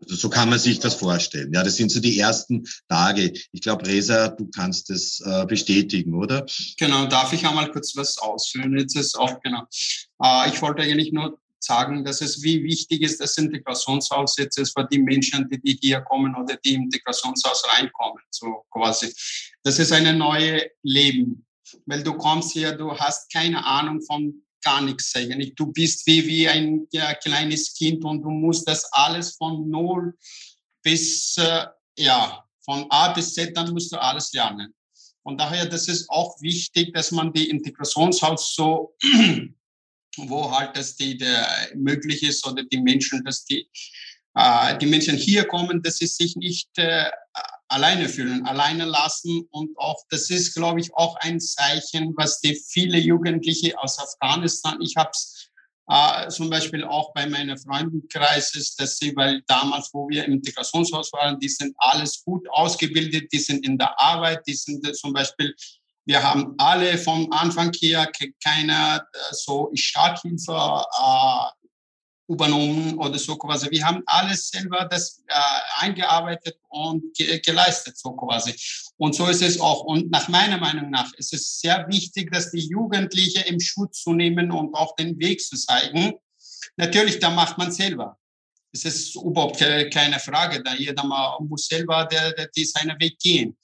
Also 0.00 0.14
so 0.14 0.30
kann 0.30 0.48
man 0.48 0.58
sich 0.58 0.78
das 0.78 0.94
vorstellen. 0.94 1.52
Ja, 1.52 1.62
das 1.62 1.76
sind 1.76 1.90
so 1.90 2.00
die 2.00 2.18
ersten 2.18 2.66
Tage. 2.88 3.32
Ich 3.52 3.60
glaube, 3.60 3.86
Resa, 3.86 4.28
du 4.28 4.48
kannst 4.54 4.90
das 4.90 5.20
äh, 5.24 5.44
bestätigen, 5.46 6.14
oder? 6.14 6.46
Genau, 6.78 7.06
darf 7.06 7.32
ich 7.32 7.46
einmal 7.46 7.70
kurz 7.70 7.96
was 7.96 8.18
ausführen? 8.18 8.78
Jetzt 8.78 8.96
ist 8.96 9.18
auch 9.18 9.40
genau. 9.40 9.64
Äh, 10.22 10.50
ich 10.50 10.62
wollte 10.62 10.82
eigentlich 10.82 11.12
nur 11.12 11.38
sagen, 11.60 12.04
dass 12.04 12.20
es 12.20 12.42
wie 12.42 12.62
wichtig 12.62 13.02
ist, 13.02 13.20
das 13.20 13.36
Integrationshaus 13.36 14.38
ist 14.38 14.72
für 14.72 14.86
die 14.90 14.98
Menschen, 14.98 15.48
die, 15.50 15.60
die 15.60 15.78
hier 15.80 16.00
kommen 16.00 16.34
oder 16.34 16.56
die 16.56 16.74
im 16.74 16.82
Integrationshaus 16.84 17.64
reinkommen, 17.68 18.22
so 18.30 18.64
quasi. 18.70 19.12
Das 19.62 19.78
ist 19.78 19.92
eine 19.92 20.14
neue 20.14 20.70
Leben, 20.82 21.44
weil 21.86 22.02
du 22.02 22.14
kommst 22.14 22.52
hier, 22.52 22.72
du 22.72 22.96
hast 22.96 23.32
keine 23.32 23.64
Ahnung 23.64 24.00
von 24.02 24.42
gar 24.62 24.80
nichts 24.82 25.14
eigentlich. 25.14 25.54
Du 25.54 25.66
bist 25.66 26.06
wie, 26.06 26.26
wie 26.26 26.48
ein 26.48 26.86
ja, 26.92 27.14
kleines 27.14 27.74
Kind 27.74 28.04
und 28.04 28.22
du 28.22 28.30
musst 28.30 28.68
das 28.68 28.84
alles 28.92 29.36
von 29.36 29.68
Null 29.68 30.16
bis, 30.82 31.36
äh, 31.36 31.66
ja, 31.96 32.44
von 32.64 32.86
A 32.90 33.12
bis 33.12 33.34
Z, 33.34 33.56
dann 33.56 33.72
musst 33.72 33.92
du 33.92 34.00
alles 34.00 34.32
lernen. 34.32 34.74
Und 35.22 35.38
daher, 35.38 35.66
das 35.66 35.88
ist 35.88 36.08
auch 36.08 36.40
wichtig, 36.40 36.94
dass 36.94 37.10
man 37.10 37.32
die 37.32 37.50
Integrationshaus 37.50 38.54
so, 38.54 38.94
wo 40.16 40.50
halt 40.50 40.76
das 40.76 40.96
die, 40.96 41.16
der 41.16 41.46
möglich 41.74 42.22
ist 42.22 42.46
oder 42.46 42.62
die 42.64 42.80
Menschen, 42.80 43.24
dass 43.24 43.44
die, 43.44 43.68
die 44.80 44.86
Menschen 44.86 45.16
hier 45.16 45.44
kommen, 45.44 45.82
dass 45.82 45.96
sie 45.96 46.06
sich 46.06 46.36
nicht 46.36 46.70
äh, 46.76 47.10
alleine 47.68 48.08
fühlen, 48.08 48.46
alleine 48.46 48.84
lassen. 48.84 49.46
Und 49.50 49.76
auch, 49.78 50.02
das 50.10 50.30
ist, 50.30 50.54
glaube 50.54 50.80
ich, 50.80 50.94
auch 50.94 51.16
ein 51.20 51.40
Zeichen, 51.40 52.14
was 52.16 52.40
die 52.40 52.54
viele 52.54 52.98
Jugendliche 52.98 53.78
aus 53.78 53.98
Afghanistan, 53.98 54.80
ich 54.80 54.96
habe 54.96 55.10
es 55.12 55.50
äh, 55.90 56.28
zum 56.28 56.50
Beispiel 56.50 56.84
auch 56.84 57.12
bei 57.14 57.26
meinem 57.26 57.56
Freundenkreis 57.56 58.54
ist, 58.54 58.78
dass 58.80 58.98
sie, 58.98 59.16
weil 59.16 59.42
damals, 59.46 59.90
wo 59.92 60.08
wir 60.08 60.24
im 60.24 60.34
Integrationshaus 60.34 61.12
waren, 61.12 61.40
die 61.40 61.48
sind 61.48 61.74
alles 61.78 62.22
gut 62.22 62.46
ausgebildet, 62.50 63.32
die 63.32 63.38
sind 63.38 63.66
in 63.66 63.78
der 63.78 63.98
Arbeit, 64.00 64.46
die 64.46 64.54
sind 64.54 64.84
zum 64.96 65.12
Beispiel 65.12 65.54
wir 66.08 66.22
haben 66.22 66.54
alle 66.56 66.96
vom 66.96 67.30
Anfang 67.32 67.70
her 67.74 68.10
keine 68.42 68.96
äh, 69.12 69.18
so 69.32 69.70
Starthilfe 69.74 70.52
äh, 70.52 71.57
übernommen 72.28 72.98
oder 72.98 73.18
so 73.18 73.36
quasi. 73.36 73.70
Wir 73.70 73.84
haben 73.84 74.02
alles 74.06 74.50
selber 74.50 74.86
das 74.90 75.22
äh, 75.26 75.34
eingearbeitet 75.78 76.58
und 76.68 77.16
ge 77.16 77.40
geleistet 77.40 77.96
so 77.96 78.12
quasi. 78.12 78.54
Und 78.98 79.14
so 79.14 79.26
ist 79.26 79.42
es 79.42 79.58
auch. 79.58 79.84
Und 79.84 80.10
nach 80.10 80.28
meiner 80.28 80.58
Meinung 80.58 80.90
nach 80.90 81.12
ist 81.14 81.32
es 81.32 81.60
sehr 81.60 81.86
wichtig, 81.88 82.30
dass 82.30 82.50
die 82.50 82.68
Jugendlichen 82.68 83.44
im 83.44 83.58
Schutz 83.58 84.02
zu 84.02 84.12
nehmen 84.12 84.52
und 84.52 84.74
auch 84.74 84.94
den 84.96 85.18
Weg 85.18 85.40
zu 85.40 85.56
zeigen. 85.56 86.14
Natürlich, 86.76 87.18
da 87.18 87.30
macht 87.30 87.56
man 87.56 87.72
selber. 87.72 88.18
Es 88.72 88.84
ist 88.84 89.16
überhaupt 89.16 89.58
keine 89.58 90.20
Frage. 90.20 90.62
Da 90.62 90.74
jeder 90.74 91.04
mal 91.04 91.38
muss 91.40 91.66
selber 91.66 92.04
der, 92.04 92.32
der, 92.32 92.48
die 92.48 92.64
seinen 92.64 93.00
Weg 93.00 93.18
gehen. 93.18 93.56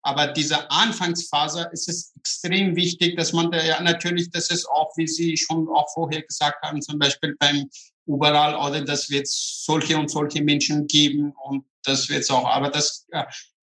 Aber 0.00 0.28
diese 0.28 0.70
Anfangsphase 0.70 1.68
ist 1.72 1.88
es 1.88 2.12
extrem 2.16 2.76
wichtig, 2.76 3.16
dass 3.16 3.32
man 3.32 3.50
da 3.50 3.62
ja 3.62 3.82
natürlich, 3.82 4.30
das 4.30 4.50
ist 4.50 4.64
auch, 4.68 4.96
wie 4.96 5.08
Sie 5.08 5.36
schon 5.36 5.68
auch 5.68 5.92
vorher 5.92 6.22
gesagt 6.22 6.62
haben, 6.62 6.80
zum 6.80 6.98
Beispiel 6.98 7.34
beim 7.40 7.68
überall, 8.06 8.54
oder 8.54 8.84
das 8.84 9.10
wird 9.10 9.26
solche 9.28 9.98
und 9.98 10.10
solche 10.10 10.42
Menschen 10.42 10.86
geben 10.86 11.32
und 11.44 11.64
das 11.84 12.08
wird 12.08 12.22
es 12.22 12.30
auch. 12.30 12.46
Aber 12.46 12.70
das, 12.70 13.06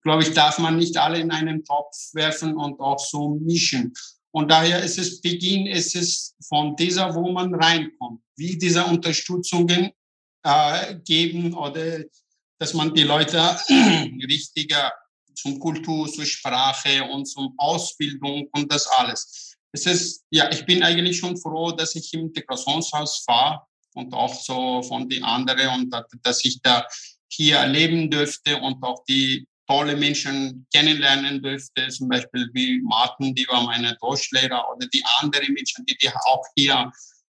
glaube 0.02 0.24
ich, 0.24 0.34
darf 0.34 0.60
man 0.60 0.78
nicht 0.78 0.98
alle 0.98 1.20
in 1.20 1.32
einen 1.32 1.64
Topf 1.64 1.96
werfen 2.14 2.56
und 2.58 2.80
auch 2.80 3.00
so 3.00 3.30
mischen. 3.30 3.94
Und 4.32 4.50
daher 4.50 4.84
ist 4.84 4.98
es 4.98 5.22
Beginn, 5.22 5.68
ist 5.68 5.96
es 5.96 6.36
von 6.48 6.76
dieser, 6.76 7.14
wo 7.14 7.32
man 7.32 7.54
reinkommt, 7.54 8.22
wie 8.36 8.58
diese 8.58 8.84
Unterstützungen 8.86 9.92
äh, 10.44 10.96
geben 11.06 11.54
oder 11.54 12.04
dass 12.60 12.74
man 12.74 12.94
die 12.94 13.04
Leute 13.04 13.38
richtiger 14.28 14.92
zum 15.36 15.60
Kultur, 15.60 16.12
zur 16.12 16.26
Sprache 16.26 17.04
und 17.04 17.26
zum 17.26 17.54
Ausbildung 17.58 18.48
und 18.54 18.72
das 18.72 18.88
alles. 18.88 19.56
Es 19.72 19.86
ist, 19.86 20.24
ja, 20.30 20.52
ich 20.52 20.66
bin 20.66 20.84
eigentlich 20.84 21.18
schon 21.18 21.38
froh, 21.38 21.72
dass 21.72 21.96
ich 21.96 22.14
im 22.14 22.22
Integrationshaus 22.22 23.24
fahre 23.26 23.62
und 23.96 24.14
auch 24.14 24.34
so 24.34 24.82
von 24.84 25.10
den 25.10 25.24
anderen 25.24 25.82
und 25.82 25.96
dass 26.24 26.44
ich 26.46 26.62
da 26.62 26.86
hier 27.28 27.66
leben 27.66 28.10
dürfte 28.10 28.58
und 28.58 28.82
auch 28.84 29.04
die 29.06 29.48
tolle 29.68 29.96
Menschen 29.96 30.66
kennenlernen 30.74 31.42
dürfte, 31.42 31.88
zum 31.90 32.10
Beispiel 32.10 32.50
wie 32.54 32.82
Martin, 32.82 33.34
die 33.34 33.48
war 33.48 33.64
meine 33.64 33.98
Deutschlehrer 34.02 34.64
oder 34.76 34.88
die 34.88 35.04
anderen 35.20 35.54
Menschen, 35.54 35.86
die 35.86 35.98
die 35.98 36.10
auch 36.10 36.46
hier 36.56 36.92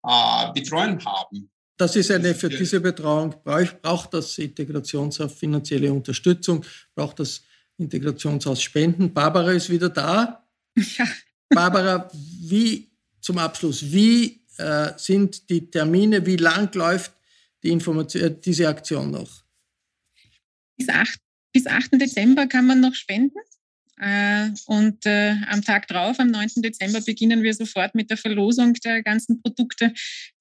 äh, 0.04 0.52
betreuen 0.52 1.02
haben. 1.04 1.50
Das 1.76 1.94
ist 1.94 2.11
eine, 2.11 2.34
für 2.34 2.48
diese 2.48 2.80
Betreuung 2.80 3.34
braucht, 3.44 3.82
braucht 3.82 4.14
das 4.14 4.38
Integrationshaus 4.38 5.32
finanzielle 5.34 5.92
Unterstützung, 5.92 6.64
braucht 6.94 7.20
das 7.20 7.42
Integrationshaus 7.76 8.62
Spenden. 8.62 9.12
Barbara 9.12 9.52
ist 9.52 9.68
wieder 9.68 9.90
da. 9.90 10.42
Ja. 10.74 11.07
Barbara, 11.50 12.11
wie 12.12 12.90
zum 13.20 13.38
Abschluss, 13.38 13.82
wie 13.82 14.40
äh, 14.59 14.92
sind 14.96 15.48
die 15.50 15.70
Termine, 15.70 16.24
wie 16.26 16.36
lang 16.36 16.74
läuft 16.74 17.12
die 17.62 17.70
Information, 17.70 18.22
äh, 18.22 18.34
diese 18.40 18.68
Aktion 18.68 19.11
noch? 19.11 19.44
Bis 20.76 20.88
8, 20.88 21.18
bis 21.52 21.66
8. 21.66 21.92
Dezember 22.00 22.46
kann 22.46 22.66
man 22.66 22.80
noch 22.80 22.94
spenden. 22.94 23.38
Äh, 23.98 24.50
und 24.66 25.07
äh, 25.07 25.34
am 25.48 25.62
Tag 25.62 25.88
drauf, 25.88 26.20
am 26.20 26.30
9. 26.30 26.48
Dezember, 26.57 27.00
beginnen 27.00 27.42
wir 27.42 27.54
sofort 27.54 27.94
mit 27.94 28.11
der 28.11 28.18
Verlosung 28.18 28.74
der 28.74 29.02
ganzen 29.02 29.40
Produkte. 29.40 29.92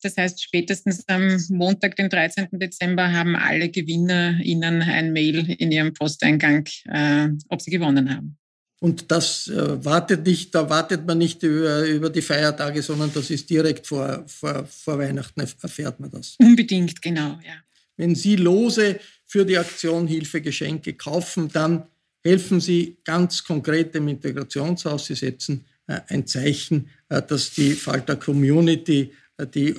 Das 0.01 0.17
heißt, 0.17 0.43
spätestens 0.43 1.07
am 1.07 1.37
Montag, 1.49 1.95
den 1.95 2.09
13. 2.09 2.49
Dezember, 2.51 3.13
haben 3.13 3.35
alle 3.35 3.69
Gewinner 3.69 4.39
Ihnen 4.41 4.81
ein 4.81 5.13
Mail 5.13 5.49
in 5.51 5.71
Ihrem 5.71 5.93
Posteingang, 5.93 6.67
äh, 6.85 7.29
ob 7.47 7.61
sie 7.61 7.71
gewonnen 7.71 8.13
haben. 8.13 8.37
Und 8.79 9.09
das 9.11 9.47
äh, 9.47 9.83
wartet 9.83 10.25
nicht, 10.25 10.53
da 10.53 10.69
wartet 10.69 11.05
man 11.05 11.17
nicht 11.17 11.41
über, 11.43 11.85
über 11.85 12.09
die 12.09 12.21
Feiertage, 12.21 12.81
sondern 12.81 13.11
das 13.13 13.29
ist 13.29 13.49
direkt 13.49 13.87
vor, 13.87 14.23
vor, 14.27 14.65
vor 14.65 14.99
Weihnachten 14.99 15.39
erfährt 15.39 15.99
man 15.99 16.11
das. 16.11 16.35
Unbedingt, 16.39 17.01
genau, 17.01 17.39
ja. 17.43 17.55
Wenn 17.97 18.13
Sie 18.13 18.35
Lose 18.35 18.99
für 19.25 19.45
die 19.45 19.57
Aktion 19.57 20.07
Hilfe 20.07 20.41
Geschenke 20.41 20.93
kaufen, 20.93 21.49
dann 21.51 21.85
helfen 22.23 22.59
Sie 22.59 22.97
ganz 23.03 23.43
konkret 23.43 23.95
dem 23.95 24.07
Integrationshaus. 24.09 25.05
Sie 25.05 25.15
setzen 25.15 25.65
äh, 25.87 26.01
ein 26.07 26.27
Zeichen, 26.27 26.89
äh, 27.09 27.21
dass 27.21 27.51
die 27.51 27.73
Falter 27.73 28.15
Community 28.15 29.11
äh, 29.37 29.47
die 29.47 29.75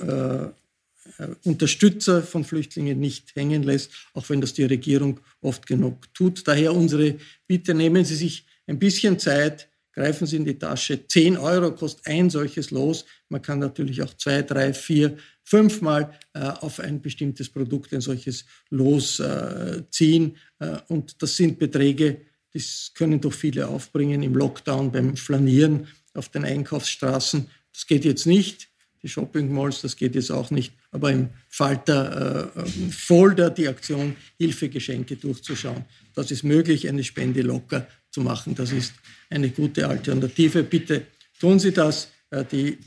Unterstützer 1.45 2.21
von 2.21 2.43
Flüchtlingen 2.43 2.99
nicht 2.99 3.33
hängen 3.35 3.63
lässt, 3.63 3.91
auch 4.13 4.29
wenn 4.29 4.41
das 4.41 4.53
die 4.53 4.65
Regierung 4.65 5.19
oft 5.41 5.65
genug 5.65 6.13
tut. 6.13 6.47
Daher 6.47 6.75
unsere 6.75 7.15
Bitte, 7.47 7.73
nehmen 7.73 8.03
Sie 8.03 8.15
sich 8.15 8.45
ein 8.67 8.79
bisschen 8.79 9.17
Zeit, 9.17 9.69
greifen 9.93 10.27
Sie 10.27 10.35
in 10.35 10.45
die 10.45 10.59
Tasche. 10.59 11.07
10 11.07 11.37
Euro 11.37 11.73
kostet 11.73 12.05
ein 12.05 12.29
solches 12.29 12.69
Los. 12.69 13.05
Man 13.29 13.41
kann 13.41 13.57
natürlich 13.59 14.03
auch 14.03 14.13
zwei, 14.13 14.43
drei, 14.43 14.73
vier, 14.73 15.17
fünfmal 15.43 16.13
äh, 16.33 16.41
auf 16.41 16.79
ein 16.79 17.01
bestimmtes 17.01 17.49
Produkt 17.49 17.93
ein 17.93 18.01
solches 18.01 18.45
Los 18.69 19.19
äh, 19.19 19.81
ziehen. 19.89 20.37
Äh, 20.59 20.77
und 20.89 21.21
das 21.21 21.35
sind 21.35 21.57
Beträge, 21.57 22.21
das 22.53 22.91
können 22.93 23.19
doch 23.19 23.33
viele 23.33 23.67
aufbringen 23.67 24.21
im 24.21 24.35
Lockdown 24.35 24.91
beim 24.91 25.17
Flanieren 25.17 25.87
auf 26.13 26.29
den 26.29 26.45
Einkaufsstraßen. 26.45 27.47
Das 27.73 27.87
geht 27.87 28.05
jetzt 28.05 28.27
nicht. 28.27 28.69
Die 29.03 29.09
Shopping 29.09 29.51
Malls, 29.53 29.81
das 29.81 29.95
geht 29.95 30.15
jetzt 30.15 30.31
auch 30.31 30.51
nicht. 30.51 30.73
Aber 30.91 31.11
im 31.11 31.29
Falter 31.49 32.51
äh, 32.55 32.91
Folder 32.91 33.49
die 33.49 33.67
Aktion 33.67 34.15
Hilfegeschenke 34.37 35.15
durchzuschauen. 35.15 35.85
Das 36.13 36.29
ist 36.29 36.43
möglich, 36.43 36.87
eine 36.87 37.03
Spende 37.03 37.41
locker 37.41 37.87
zu 38.17 38.23
machen. 38.23 38.55
Das 38.55 38.71
ist 38.71 38.93
eine 39.29 39.49
gute 39.49 39.87
Alternative. 39.87 40.63
Bitte 40.63 41.03
tun 41.39 41.59
Sie 41.59 41.71
das. 41.71 42.07
Äh, 42.31 42.45
die 42.51 42.69
äh, 42.69 42.77